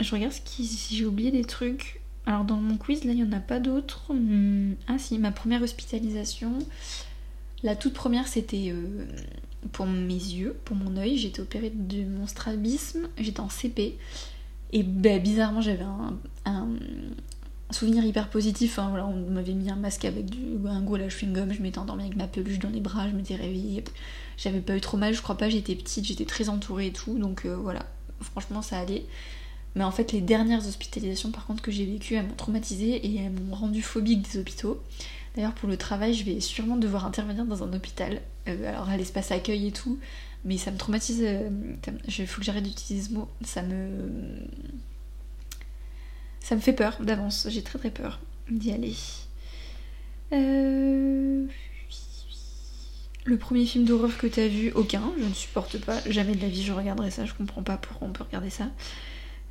je 0.01 0.11
regarde 0.11 0.33
si 0.33 0.95
j'ai 0.95 1.05
oublié 1.05 1.31
des 1.31 1.45
trucs. 1.45 2.01
Alors 2.25 2.43
dans 2.43 2.57
mon 2.57 2.75
quiz, 2.75 3.05
là, 3.05 3.13
il 3.13 3.23
n'y 3.23 3.23
en 3.23 3.31
a 3.31 3.39
pas 3.39 3.59
d'autres. 3.61 4.13
Hmm, 4.13 4.73
ah 4.87 4.97
si, 4.97 5.19
ma 5.19 5.31
première 5.31 5.61
hospitalisation. 5.61 6.59
La 7.65 7.75
toute 7.75 7.95
première, 7.95 8.27
c'était 8.27 8.69
euh, 8.69 9.07
pour 9.71 9.87
mes 9.87 10.13
yeux, 10.13 10.55
pour 10.65 10.75
mon 10.75 10.97
œil. 10.97 11.17
J'étais 11.17 11.39
opérée 11.39 11.71
de 11.73 12.05
mon 12.05 12.27
strabisme. 12.27 13.09
J'étais 13.17 13.39
en 13.39 13.49
CP. 13.49 13.97
Et 14.71 14.83
bah, 14.83 15.17
bizarrement, 15.17 15.61
j'avais 15.61 15.83
un, 16.45 16.69
souvenir 17.71 18.05
hyper 18.05 18.29
positif. 18.29 18.77
Hein, 18.77 18.93
on 19.03 19.31
m'avait 19.31 19.53
mis 19.53 19.71
un 19.71 19.77
masque 19.77 20.05
avec 20.05 20.27
du, 20.27 20.39
un 20.67 20.81
gros 20.83 20.95
lâche 20.95 21.23
chewing-gum, 21.23 21.53
je 21.53 21.63
m'étais 21.63 21.79
endormie 21.79 22.03
avec 22.03 22.15
ma 22.15 22.27
peluche 22.27 22.59
dans 22.59 22.69
les 22.69 22.81
bras, 22.81 23.09
je 23.09 23.15
m'étais 23.15 23.35
réveillée. 23.35 23.83
J'avais 24.37 24.61
pas 24.61 24.77
eu 24.77 24.81
trop 24.81 24.97
mal, 24.97 25.15
je 25.15 25.23
crois 25.23 25.35
pas, 25.35 25.49
j'étais 25.49 25.73
petite, 25.73 26.05
j'étais 26.05 26.25
très 26.25 26.49
entourée 26.49 26.87
et 26.87 26.93
tout, 26.93 27.17
donc 27.17 27.45
euh, 27.45 27.55
voilà, 27.55 27.87
franchement 28.21 28.61
ça 28.61 28.77
allait. 28.77 29.05
Mais 29.73 29.83
en 29.83 29.91
fait, 29.91 30.11
les 30.11 30.21
dernières 30.21 30.67
hospitalisations 30.67 31.31
par 31.31 31.47
contre 31.47 31.63
que 31.63 31.71
j'ai 31.71 31.85
vécues, 31.85 32.13
elles 32.13 32.27
m'ont 32.27 32.35
traumatisée 32.35 32.95
et 32.95 33.15
elles 33.15 33.31
m'ont 33.31 33.55
rendu 33.55 33.81
phobique 33.81 34.21
des 34.21 34.39
hôpitaux. 34.39 34.79
D'ailleurs, 35.35 35.53
pour 35.53 35.67
le 35.67 35.75
travail, 35.75 36.13
je 36.13 36.23
vais 36.23 36.39
sûrement 36.39 36.77
devoir 36.77 37.05
intervenir 37.05 37.45
dans 37.45 37.63
un 37.63 37.73
hôpital, 37.73 38.21
euh, 38.47 38.69
alors 38.69 38.89
à 38.89 38.95
l'espace 38.95 39.31
accueil 39.31 39.67
et 39.67 39.71
tout, 39.71 39.99
mais 40.45 40.57
ça 40.57 40.71
me 40.71 40.77
traumatise. 40.77 41.21
Euh, 41.21 41.49
faut 42.25 42.39
que 42.39 42.45
j'arrête 42.45 42.63
d'utiliser 42.63 43.09
ce 43.09 43.13
mot, 43.13 43.27
ça 43.43 43.61
me 43.61 43.89
ça 46.39 46.55
me 46.55 46.61
fait 46.61 46.73
peur 46.73 46.97
d'avance, 47.01 47.47
j'ai 47.49 47.63
très 47.63 47.79
très 47.79 47.89
peur 47.89 48.21
d'y 48.49 48.71
aller. 48.71 48.95
Euh, 50.31 51.45
le 53.25 53.37
premier 53.37 53.65
film 53.65 53.83
d'horreur 53.83 54.17
que 54.17 54.27
t'as 54.27 54.47
vu, 54.47 54.71
aucun, 54.73 55.11
je 55.17 55.25
ne 55.25 55.33
supporte 55.33 55.79
pas, 55.79 55.99
jamais 56.09 56.35
de 56.35 56.41
la 56.41 56.47
vie 56.47 56.63
je 56.63 56.71
regarderai 56.71 57.11
ça, 57.11 57.25
je 57.25 57.33
comprends 57.33 57.63
pas 57.63 57.77
pourquoi 57.77 58.07
on 58.07 58.11
peut 58.11 58.23
regarder 58.23 58.51
ça. 58.51 58.69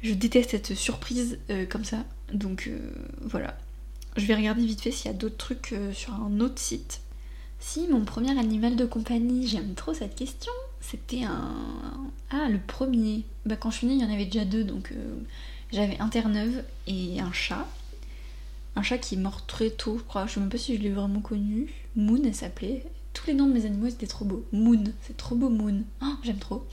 Je 0.03 0.15
déteste 0.15 0.53
cette 0.53 0.75
surprise 0.75 1.39
euh, 1.51 1.67
comme 1.67 1.85
ça, 1.85 2.05
donc 2.33 2.71
voilà. 3.21 3.55
Je 4.17 4.27
vais 4.27 4.35
regarder 4.35 4.65
vite 4.65 4.81
fait 4.81 4.91
s'il 4.91 5.11
y 5.11 5.15
a 5.15 5.17
d'autres 5.17 5.37
trucs 5.37 5.75
sur 5.93 6.15
un 6.15 6.41
autre 6.41 6.59
site. 6.59 7.01
Si, 7.59 7.89
mon 7.89 8.05
premier 8.05 8.39
animal 8.39 8.77
de 8.77 8.85
compagnie, 8.85 9.47
j'aime 9.47 9.75
trop 9.75 9.95
cette 9.95 10.15
question. 10.15 10.53
C'était 10.81 11.25
un. 11.25 11.55
Ah, 12.31 12.49
le 12.49 12.59
premier. 12.59 13.25
Bah, 13.47 13.57
quand 13.57 13.71
je 13.71 13.79
suis 13.79 13.87
née, 13.87 13.95
il 13.95 14.03
y 14.03 14.05
en 14.05 14.13
avait 14.13 14.27
déjà 14.27 14.45
deux, 14.45 14.65
donc 14.65 14.93
j'avais 15.73 15.99
un 15.99 16.09
Terre-Neuve 16.09 16.63
et 16.87 17.21
un 17.21 17.33
chat. 17.33 17.67
Un 18.77 18.83
chat 18.83 18.99
qui 18.99 19.15
est 19.15 19.19
mort 19.19 19.47
très 19.47 19.71
tôt, 19.71 19.99
je 19.99 20.03
crois. 20.03 20.27
Je 20.27 20.35
sais 20.35 20.41
même 20.41 20.49
pas 20.49 20.59
si 20.59 20.77
je 20.77 20.83
l'ai 20.83 20.91
vraiment 20.91 21.21
connu. 21.21 21.73
Moon, 21.97 22.21
elle 22.25 22.35
s'appelait. 22.35 22.85
Tous 23.13 23.27
les 23.29 23.35
noms 23.35 23.47
de 23.47 23.53
mes 23.53 23.67
animaux, 23.67 23.89
c'était 23.89 24.07
trop 24.07 24.25
beau. 24.25 24.45
Moon, 24.53 24.85
c'est 25.03 25.17
trop 25.17 25.35
beau 25.35 25.49
Moon. 25.49 25.83
Oh, 26.03 26.15
j'aime 26.23 26.39
trop. 26.39 26.67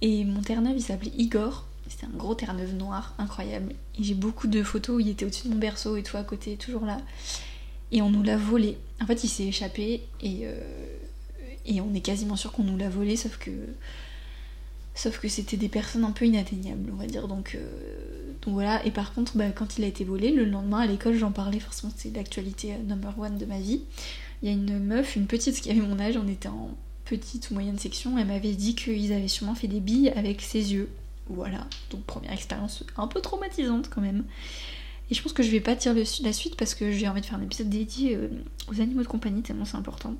Et 0.00 0.24
mon 0.24 0.42
Terre-Neuve, 0.42 0.76
il 0.76 0.82
s'appelait 0.82 1.12
Igor. 1.16 1.66
C'était 1.88 2.06
un 2.06 2.16
gros 2.16 2.34
Terre-Neuve 2.34 2.74
noir, 2.74 3.14
incroyable. 3.18 3.74
Et 3.98 4.04
j'ai 4.04 4.14
beaucoup 4.14 4.46
de 4.46 4.62
photos 4.62 4.96
où 4.96 5.00
il 5.00 5.08
était 5.08 5.24
au-dessus 5.24 5.48
de 5.48 5.52
mon 5.52 5.58
berceau 5.58 5.96
et 5.96 6.02
tout 6.02 6.16
à 6.16 6.22
côté, 6.22 6.56
toujours 6.56 6.84
là. 6.84 7.00
Et 7.92 8.02
on 8.02 8.10
nous 8.10 8.22
l'a 8.22 8.36
volé. 8.36 8.78
En 9.02 9.06
fait, 9.06 9.24
il 9.24 9.28
s'est 9.28 9.46
échappé 9.46 10.02
et, 10.20 10.40
euh, 10.42 10.60
et 11.66 11.80
on 11.80 11.94
est 11.94 12.00
quasiment 12.00 12.36
sûr 12.36 12.52
qu'on 12.52 12.64
nous 12.64 12.76
l'a 12.76 12.88
volé, 12.88 13.16
sauf 13.16 13.38
que 13.38 13.50
sauf 14.94 15.20
que 15.20 15.28
c'était 15.28 15.56
des 15.56 15.68
personnes 15.68 16.04
un 16.04 16.10
peu 16.10 16.26
inatteignables, 16.26 16.90
on 16.92 16.96
va 16.96 17.06
dire. 17.06 17.28
Donc, 17.28 17.54
euh, 17.54 18.32
donc 18.42 18.54
voilà. 18.54 18.84
Et 18.84 18.90
par 18.90 19.14
contre, 19.14 19.36
bah, 19.36 19.50
quand 19.50 19.78
il 19.78 19.84
a 19.84 19.86
été 19.86 20.04
volé, 20.04 20.30
le 20.32 20.44
lendemain 20.44 20.80
à 20.80 20.86
l'école, 20.86 21.14
j'en 21.14 21.30
parlais. 21.30 21.60
Forcément, 21.60 21.92
c'est 21.96 22.14
l'actualité 22.14 22.74
euh, 22.74 22.82
number 22.86 23.18
one 23.18 23.38
de 23.38 23.46
ma 23.46 23.60
vie. 23.60 23.82
Il 24.42 24.48
y 24.48 24.52
a 24.52 24.54
une 24.54 24.78
meuf, 24.78 25.16
une 25.16 25.26
petite 25.26 25.60
qui 25.60 25.70
avait 25.70 25.80
mon 25.80 25.98
âge, 25.98 26.16
on 26.16 26.28
était 26.28 26.48
en 26.48 26.70
petite 27.08 27.50
ou 27.50 27.54
moyenne 27.54 27.78
section, 27.78 28.18
elle 28.18 28.26
m'avait 28.26 28.52
dit 28.52 28.74
qu'ils 28.74 29.12
avaient 29.12 29.28
sûrement 29.28 29.54
fait 29.54 29.66
des 29.66 29.80
billes 29.80 30.10
avec 30.10 30.42
ses 30.42 30.72
yeux. 30.74 30.90
Voilà, 31.28 31.66
donc 31.90 32.04
première 32.04 32.32
expérience 32.32 32.84
un 32.96 33.06
peu 33.06 33.20
traumatisante 33.20 33.90
quand 33.90 34.00
même. 34.00 34.24
Et 35.10 35.14
je 35.14 35.22
pense 35.22 35.32
que 35.32 35.42
je 35.42 35.50
vais 35.50 35.60
pas 35.60 35.74
dire 35.74 35.94
la 35.94 36.32
suite 36.32 36.56
parce 36.56 36.74
que 36.74 36.90
j'ai 36.90 37.08
envie 37.08 37.20
de 37.20 37.26
faire 37.26 37.38
un 37.38 37.42
épisode 37.42 37.68
dédié 37.68 38.16
euh, 38.16 38.28
aux 38.70 38.80
animaux 38.80 39.02
de 39.02 39.08
compagnie 39.08 39.42
tellement 39.42 39.64
c'est 39.64 39.76
important. 39.76 40.14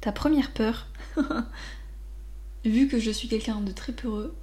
Ta 0.00 0.12
première 0.12 0.52
peur, 0.52 0.88
vu 2.64 2.88
que 2.88 2.98
je 2.98 3.10
suis 3.10 3.28
quelqu'un 3.28 3.60
de 3.60 3.72
très 3.72 3.92
peureux, 3.92 4.34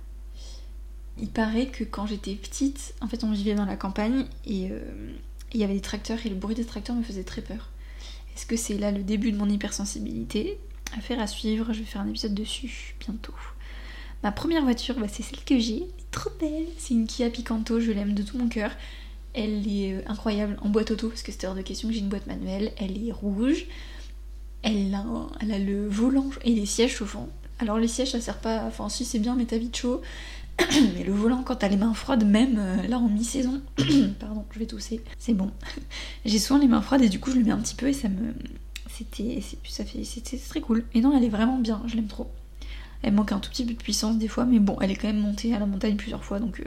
il 1.18 1.30
paraît 1.30 1.68
que 1.68 1.84
quand 1.84 2.06
j'étais 2.06 2.36
petite, 2.36 2.94
en 3.02 3.08
fait 3.08 3.24
on 3.24 3.32
vivait 3.32 3.56
dans 3.56 3.66
la 3.66 3.76
campagne 3.76 4.26
et 4.46 4.70
euh, 4.72 4.80
il 5.54 5.60
y 5.60 5.64
avait 5.64 5.74
des 5.74 5.82
tracteurs 5.82 6.26
et 6.26 6.30
le 6.30 6.36
bruit 6.36 6.56
des 6.56 6.66
tracteurs 6.66 6.96
me 6.96 7.04
faisait 7.04 7.24
très 7.24 7.42
peur. 7.42 7.70
Est-ce 8.36 8.46
que 8.46 8.56
c'est 8.56 8.78
là 8.78 8.92
le 8.92 9.04
début 9.04 9.34
de 9.34 9.38
mon 9.38 9.50
hypersensibilité? 9.50 10.58
Affaire 10.98 11.20
à 11.20 11.28
suivre, 11.28 11.74
je 11.74 11.80
vais 11.80 11.86
faire 11.86 12.02
un 12.02 12.08
épisode 12.08 12.34
dessus 12.34 12.96
bientôt. 13.00 13.34
Ma 14.24 14.32
première 14.32 14.64
voiture, 14.64 14.96
bah, 15.00 15.08
c'est 15.12 15.24
celle 15.24 15.44
que 15.44 15.60
j'ai, 15.60 15.78
elle 15.78 15.84
est 15.84 16.12
trop 16.12 16.30
belle. 16.40 16.66
C'est 16.78 16.94
une 16.94 17.08
Kia 17.08 17.30
Picanto, 17.30 17.80
je 17.80 17.92
l'aime 17.92 18.14
de 18.14 18.24
tout 18.24 18.38
mon 18.38 18.50
cœur. 18.50 18.72
Elle 19.34 19.68
est 19.68 19.94
euh, 19.94 20.02
incroyable 20.08 20.58
en 20.62 20.70
boîte 20.70 20.92
auto, 20.92 21.10
parce 21.10 21.22
que 21.22 21.32
c'était 21.32 21.48
hors 21.48 21.56
de 21.56 21.62
question 21.62 21.88
que 21.88 21.94
j'ai 21.94 22.02
une 22.02 22.10
boîte 22.10 22.28
manuelle. 22.28 22.74
Elle 22.78 23.08
est 23.08 23.12
rouge, 23.12 23.66
elle 24.64 24.94
a, 24.94 25.06
elle 25.40 25.52
a 25.52 25.60
le 25.60 25.88
volant 25.88 26.30
et 26.44 26.54
les 26.54 26.66
sièges 26.66 26.96
chauffants. 26.96 27.30
Alors 27.60 27.78
les 27.78 27.88
sièges 27.88 28.12
ça 28.12 28.22
sert 28.22 28.40
pas, 28.40 28.64
enfin 28.66 28.88
si 28.88 29.04
c'est 29.04 29.20
bien 29.20 29.36
mais 29.36 29.46
t'as 29.46 29.58
vite 29.58 29.76
chaud. 29.76 30.02
mais 30.96 31.04
le 31.04 31.14
volant 31.14 31.44
quand 31.44 31.58
t'as 31.58 31.68
les 31.68 31.78
mains 31.78 31.94
froides, 31.94 32.26
même 32.26 32.58
euh, 32.58 32.88
là 32.88 32.98
en 32.98 33.08
mi-saison, 33.08 33.62
pardon, 34.20 34.46
je 34.52 34.60
vais 34.60 34.66
tousser, 34.66 35.02
c'est 35.18 35.34
bon. 35.34 35.52
j'ai 36.26 36.40
souvent 36.40 36.60
les 36.60 36.68
mains 36.68 36.82
froides 36.82 37.02
et 37.02 37.10
du 37.10 37.20
coup 37.20 37.32
je 37.32 37.38
le 37.38 37.44
mets 37.44 37.52
un 37.52 37.60
petit 37.60 37.76
peu 37.76 37.88
et 37.88 37.94
ça 37.94 38.10
me, 38.10 38.34
c'était, 38.90 39.42
c'était 40.04 40.38
très 40.38 40.62
cool. 40.62 40.84
Et 40.94 41.02
non, 41.02 41.16
elle 41.16 41.24
est 41.24 41.30
vraiment 41.30 41.58
bien, 41.58 41.82
je 41.86 41.96
l'aime 41.96 42.08
trop. 42.08 42.30
Elle 43.02 43.14
manque 43.14 43.32
un 43.32 43.40
tout 43.40 43.50
petit 43.50 43.66
peu 43.66 43.74
de 43.74 43.78
puissance 43.78 44.18
des 44.18 44.28
fois, 44.28 44.46
mais 44.46 44.60
bon, 44.60 44.78
elle 44.82 44.92
est 44.92 44.96
quand 44.96 45.08
même 45.08 45.22
montée 45.22 45.54
à 45.54 45.60
la 45.60 45.66
montagne 45.66 45.96
plusieurs 45.96 46.24
fois, 46.24 46.40
donc 46.40 46.60
euh, 46.60 46.66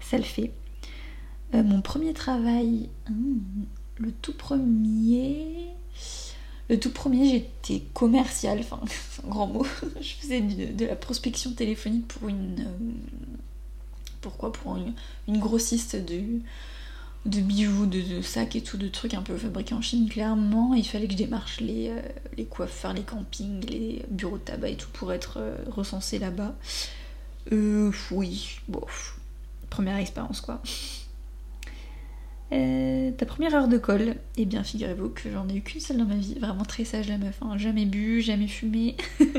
ça 0.00 0.16
le 0.16 0.24
fait. 0.24 0.52
Euh, 1.54 1.62
mon 1.62 1.80
premier 1.82 2.12
travail, 2.12 2.88
hmm, 3.08 3.64
le 3.98 4.12
tout 4.12 4.32
premier, 4.32 5.68
le 6.68 6.78
tout 6.78 6.90
premier, 6.90 7.28
j'étais 7.30 7.84
commercial, 7.92 8.60
enfin, 8.60 8.80
grand 9.28 9.46
mot. 9.46 9.66
je 10.00 10.14
faisais 10.14 10.40
de, 10.40 10.84
la 10.84 10.96
prospection 10.96 11.52
téléphonique 11.52 12.08
pour 12.08 12.28
une. 12.28 12.60
Euh, 12.60 12.92
pourquoi 14.20 14.52
Pour 14.52 14.76
une, 14.76 15.38
grossiste 15.38 15.96
de, 15.96 16.40
de 17.26 17.40
bijoux, 17.40 17.86
de, 17.86 18.22
sacs 18.22 18.56
et 18.56 18.62
tout, 18.62 18.76
de 18.76 18.88
trucs 18.88 19.14
un 19.14 19.22
peu 19.22 19.36
fabriqués 19.36 19.74
en 19.74 19.82
Chine. 19.82 20.08
Clairement, 20.08 20.74
il 20.74 20.86
fallait 20.86 21.06
que 21.06 21.12
je 21.12 21.18
démarche 21.18 21.60
les, 21.60 21.90
euh, 21.90 22.44
coiffeurs, 22.48 22.92
les 22.92 23.02
campings, 23.02 23.64
les 23.66 24.04
bureaux 24.08 24.38
de 24.38 24.42
tabac 24.42 24.70
et 24.70 24.76
tout 24.76 24.90
pour 24.92 25.12
être 25.12 25.38
euh, 25.38 25.56
recensé 25.68 26.18
là-bas. 26.18 26.54
Euh, 27.52 27.90
oui, 28.10 28.60
bon, 28.68 28.84
première 29.70 29.96
expérience 29.96 30.40
quoi. 30.40 30.62
Euh, 32.52 33.10
ta 33.12 33.26
première 33.26 33.54
heure 33.54 33.68
de 33.68 33.76
colle, 33.76 34.16
eh 34.36 34.46
bien 34.46 34.62
figurez-vous 34.62 35.10
que 35.10 35.30
j'en 35.30 35.46
ai 35.48 35.56
eu 35.56 35.60
qu'une 35.60 35.80
seule 35.80 35.98
dans 35.98 36.06
ma 36.06 36.16
vie, 36.16 36.34
vraiment 36.38 36.64
très 36.64 36.84
sage 36.84 37.08
la 37.08 37.18
meuf, 37.18 37.38
hein. 37.42 37.58
jamais 37.58 37.84
bu, 37.84 38.20
jamais 38.20 38.48
fumé. 38.48 38.96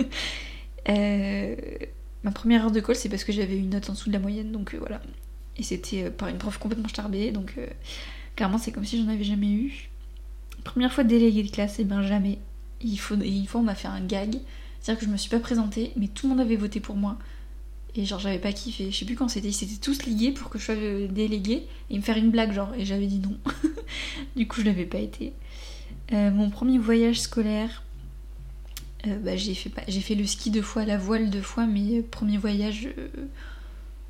Ma 2.21 2.31
première 2.31 2.65
heure 2.65 2.71
de 2.71 2.81
colle 2.81 2.95
c'est 2.95 3.09
parce 3.09 3.23
que 3.23 3.31
j'avais 3.31 3.57
une 3.57 3.69
note 3.69 3.89
en 3.89 3.93
dessous 3.93 4.09
de 4.09 4.13
la 4.13 4.19
moyenne, 4.19 4.51
donc 4.51 4.75
voilà. 4.75 5.01
Et 5.59 5.63
c'était 5.63 6.09
par 6.09 6.29
une 6.29 6.37
prof 6.37 6.57
complètement 6.57 6.87
starbée, 6.87 7.31
donc 7.31 7.53
clairement 8.35 8.57
c'est 8.57 8.71
comme 8.71 8.85
si 8.85 8.97
j'en 8.97 9.09
avais 9.09 9.23
jamais 9.23 9.51
eu. 9.51 9.89
Première 10.63 10.91
fois 10.91 11.03
déléguée 11.03 11.43
de 11.43 11.51
classe, 11.51 11.75
eh 11.79 11.83
bien 11.83 12.01
jamais. 12.01 12.39
Il 12.81 12.97
une 13.23 13.45
fois 13.45 13.61
on 13.61 13.63
m'a 13.63 13.75
fait 13.75 13.87
un 13.89 13.99
gag, 13.99 14.37
c'est-à-dire 14.79 14.99
que 14.99 15.05
je 15.05 15.11
me 15.11 15.17
suis 15.17 15.29
pas 15.29 15.39
présentée, 15.39 15.91
mais 15.97 16.07
tout 16.07 16.27
le 16.27 16.31
monde 16.31 16.41
avait 16.41 16.55
voté 16.55 16.79
pour 16.79 16.95
moi. 16.95 17.17
Et 17.95 18.05
genre 18.05 18.19
j'avais 18.19 18.39
pas 18.39 18.53
kiffé, 18.53 18.91
je 18.91 18.97
sais 18.97 19.05
plus 19.05 19.15
quand 19.15 19.27
c'était, 19.27 19.49
ils 19.49 19.53
s'étaient 19.53 19.81
tous 19.81 20.03
ligués 20.03 20.31
pour 20.31 20.49
que 20.49 20.59
je 20.59 20.63
sois 20.65 20.75
déléguée 21.09 21.67
et 21.89 21.97
me 21.97 22.01
faire 22.01 22.17
une 22.17 22.31
blague 22.31 22.53
genre, 22.53 22.73
et 22.75 22.85
j'avais 22.85 23.07
dit 23.07 23.19
non. 23.19 23.37
du 24.35 24.47
coup 24.47 24.61
je 24.61 24.65
l'avais 24.65 24.85
pas 24.85 24.99
été. 24.99 25.33
Euh, 26.13 26.31
mon 26.31 26.49
premier 26.49 26.77
voyage 26.77 27.19
scolaire, 27.19 27.83
euh, 29.07 29.17
bah, 29.19 29.35
j'ai 29.35 29.53
fait, 29.53 29.69
fait 29.69 30.15
le 30.15 30.25
ski 30.25 30.51
deux 30.51 30.61
fois, 30.61 30.85
la 30.85 30.97
voile 30.97 31.29
deux 31.29 31.41
fois, 31.41 31.65
mais 31.65 32.01
premier 32.01 32.37
voyage 32.37 32.89
euh, 32.97 33.07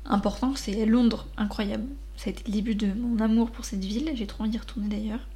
important 0.04 0.54
c'est 0.56 0.86
Londres, 0.86 1.26
incroyable. 1.36 1.86
Ça 2.16 2.28
a 2.28 2.32
été 2.32 2.42
le 2.46 2.52
début 2.52 2.74
de 2.74 2.92
mon 2.92 3.18
amour 3.20 3.50
pour 3.50 3.64
cette 3.64 3.84
ville, 3.84 4.10
j'ai 4.14 4.26
trop 4.26 4.42
envie 4.42 4.50
d'y 4.50 4.58
retourner 4.58 4.88
d'ailleurs. 4.88 5.26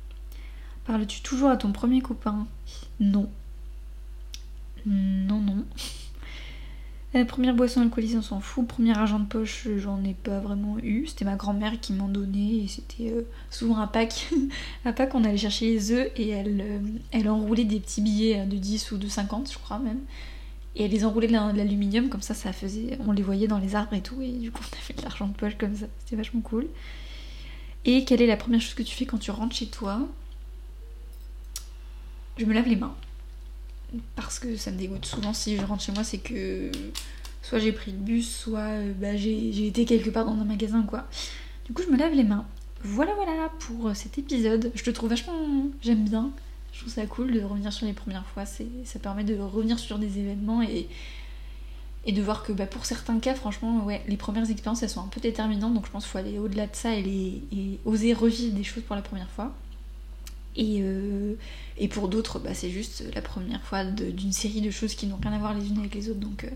Parles-tu 0.85 1.23
toujours 1.23 1.49
à 1.49 1.57
ton 1.57 1.73
premier 1.73 2.03
copain? 2.03 2.47
Non. 3.01 3.31
Non, 4.85 5.41
non. 5.41 5.65
La 7.15 7.25
première 7.25 7.55
boisson 7.55 7.81
alcoolisée, 7.81 8.19
on 8.19 8.23
s'en 8.23 8.41
fout. 8.41 8.67
Premier 8.67 8.99
argent 8.99 9.21
de 9.21 9.27
poche, 9.27 9.69
j'en 9.77 10.03
ai 10.03 10.15
pas 10.15 10.41
vraiment 10.41 10.79
eu. 10.83 11.07
C'était 11.07 11.25
ma 11.25 11.37
grand-mère 11.37 11.79
qui 11.81 11.93
m'en 11.93 12.09
donnait 12.09 12.65
et 12.65 12.67
c'était 12.67 13.13
euh, 13.13 13.23
souvent 13.51 13.79
un 13.79 13.87
pack. 13.87 14.29
un 14.85 14.93
pack, 14.93 15.15
on 15.15 15.23
allait 15.23 15.37
chercher 15.37 15.67
les 15.71 15.93
œufs 15.93 16.11
et 16.17 16.31
elle, 16.31 16.61
euh, 16.61 16.79
elle 17.13 17.29
enroulait 17.29 17.65
des 17.65 17.79
petits 17.79 18.03
billets 18.03 18.45
de 18.47 18.57
10 18.57 18.91
ou 18.91 18.99
de 18.99 19.07
50, 19.07 19.53
je 19.53 19.59
crois 19.59 19.79
même. 19.79 20.01
Et 20.77 20.85
elle 20.85 20.91
les 20.91 21.05
enroulait 21.05 21.29
de 21.29 21.33
l'aluminium, 21.33 22.09
comme 22.09 22.23
ça, 22.23 22.35
ça 22.35 22.53
faisait. 22.53 22.99
On 23.07 23.13
les 23.13 23.23
voyait 23.23 23.47
dans 23.47 23.59
les 23.59 23.77
arbres 23.77 23.95
et 23.95 24.03
tout, 24.03 24.21
et 24.21 24.33
du 24.33 24.51
coup, 24.51 24.63
on 24.63 24.85
avait 24.85 24.95
de 24.95 25.03
l'argent 25.03 25.29
de 25.29 25.35
poche 25.35 25.57
comme 25.59 25.77
ça. 25.77 25.87
C'était 26.01 26.17
vachement 26.17 26.41
cool. 26.41 26.67
Et 27.85 28.05
quelle 28.05 28.23
est 28.23 28.27
la 28.27 28.37
première 28.37 28.61
chose 28.61 28.75
que 28.75 28.83
tu 28.83 28.95
fais 28.95 29.07
quand 29.07 29.19
tu 29.19 29.31
rentres 29.31 29.55
chez 29.55 29.67
toi? 29.67 30.09
Je 32.37 32.45
me 32.45 32.55
lave 32.55 32.67
les 32.67 32.77
mains 32.77 32.97
parce 34.17 34.39
que 34.41 34.57
ça 34.57 34.73
me 34.73 34.77
dégoûte 34.77 35.05
souvent 35.05 35.33
si 35.33 35.57
je 35.57 35.65
rentre 35.65 35.83
chez 35.83 35.93
moi, 35.93 36.03
c'est 36.03 36.19
que 36.19 36.71
soit 37.43 37.59
j'ai 37.59 37.73
pris 37.73 37.93
le 37.93 37.99
bus, 37.99 38.29
soit 38.29 38.59
euh, 38.59 38.93
bah, 38.95 39.17
j'ai 39.17 39.67
été 39.67 39.85
quelque 39.85 40.11
part 40.11 40.25
dans 40.25 40.33
un 40.33 40.45
magasin, 40.45 40.83
quoi. 40.83 41.07
Du 41.67 41.73
coup, 41.73 41.83
je 41.83 41.93
me 41.93 41.97
lave 41.97 42.13
les 42.13 42.25
mains. 42.25 42.47
Voilà, 42.83 43.15
voilà 43.15 43.51
pour 43.61 43.89
euh, 43.89 43.95
cet 43.95 44.19
épisode. 44.19 44.73
Je 44.75 44.83
te 44.83 44.91
trouve 44.91 45.11
vachement. 45.11 45.35
J'aime 45.81 46.05
bien. 46.05 46.31
Je 46.75 46.81
trouve 46.81 46.93
ça 46.93 47.07
cool 47.07 47.33
de 47.33 47.41
revenir 47.41 47.73
sur 47.73 47.87
les 47.87 47.93
premières 47.93 48.27
fois. 48.27 48.45
Ça 48.45 48.99
permet 49.01 49.25
de 49.25 49.39
revenir 49.39 49.79
sur 49.79 49.99
des 49.99 50.19
événements 50.19 50.61
et, 50.61 50.89
et 52.05 52.13
de 52.13 52.21
voir 52.21 52.43
que 52.43 52.53
bah, 52.53 52.67
pour 52.67 52.85
certains 52.85 53.19
cas, 53.21 53.35
franchement, 53.35 53.85
ouais, 53.85 54.03
les 54.09 54.17
premières 54.17 54.51
expériences 54.51 54.83
elles 54.83 54.91
sont 54.91 55.03
un 55.03 55.09
peu 55.09 55.21
déterminantes. 55.21 55.73
Donc 55.73 55.87
je 55.87 55.91
pense 55.91 56.05
qu'il 56.05 56.11
faut 56.11 56.19
aller 56.19 56.39
au-delà 56.39 56.67
de 56.67 56.75
ça 56.75 56.95
et, 56.95 57.43
et 57.53 57.79
oser 57.85 58.13
revivre 58.13 58.55
des 58.55 58.65
choses 58.65 58.83
pour 58.83 58.97
la 58.97 59.03
première 59.03 59.31
fois. 59.31 59.55
Euh, 60.59 61.35
et, 61.79 61.89
pour 61.89 62.09
d'autres, 62.09 62.39
bah, 62.39 62.55
c'est 62.55 62.71
juste 62.71 63.05
la 63.15 63.23
première 63.23 63.63
fois 63.63 63.85
d'une 63.85 64.33
série 64.33 64.61
de 64.61 64.71
choses 64.71 64.95
qui 64.95 65.07
n'ont 65.07 65.19
rien 65.23 65.33
à 65.33 65.39
voir 65.39 65.55
les 65.55 65.67
unes 65.69 65.79
avec 65.79 65.95
les 65.95 66.09
autres. 66.09 66.21
Donc, 66.21 66.45
euh, 66.45 66.51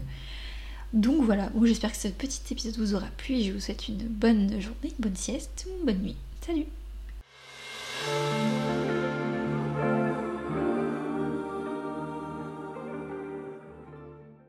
donc 0.92 1.22
voilà, 1.24 1.50
j'espère 1.64 1.92
que 1.92 1.98
ce 1.98 2.08
petit 2.08 2.40
épisode 2.50 2.76
vous 2.76 2.94
aura 2.94 3.08
plu 3.16 3.34
et 3.34 3.44
je 3.44 3.52
vous 3.52 3.60
souhaite 3.60 3.88
une 3.88 3.98
bonne 3.98 4.60
journée, 4.60 4.76
une 4.84 5.00
bonne 5.00 5.16
sieste, 5.16 5.66
une 5.80 5.86
bonne 5.86 6.02
nuit. 6.02 6.16
Salut 6.40 6.66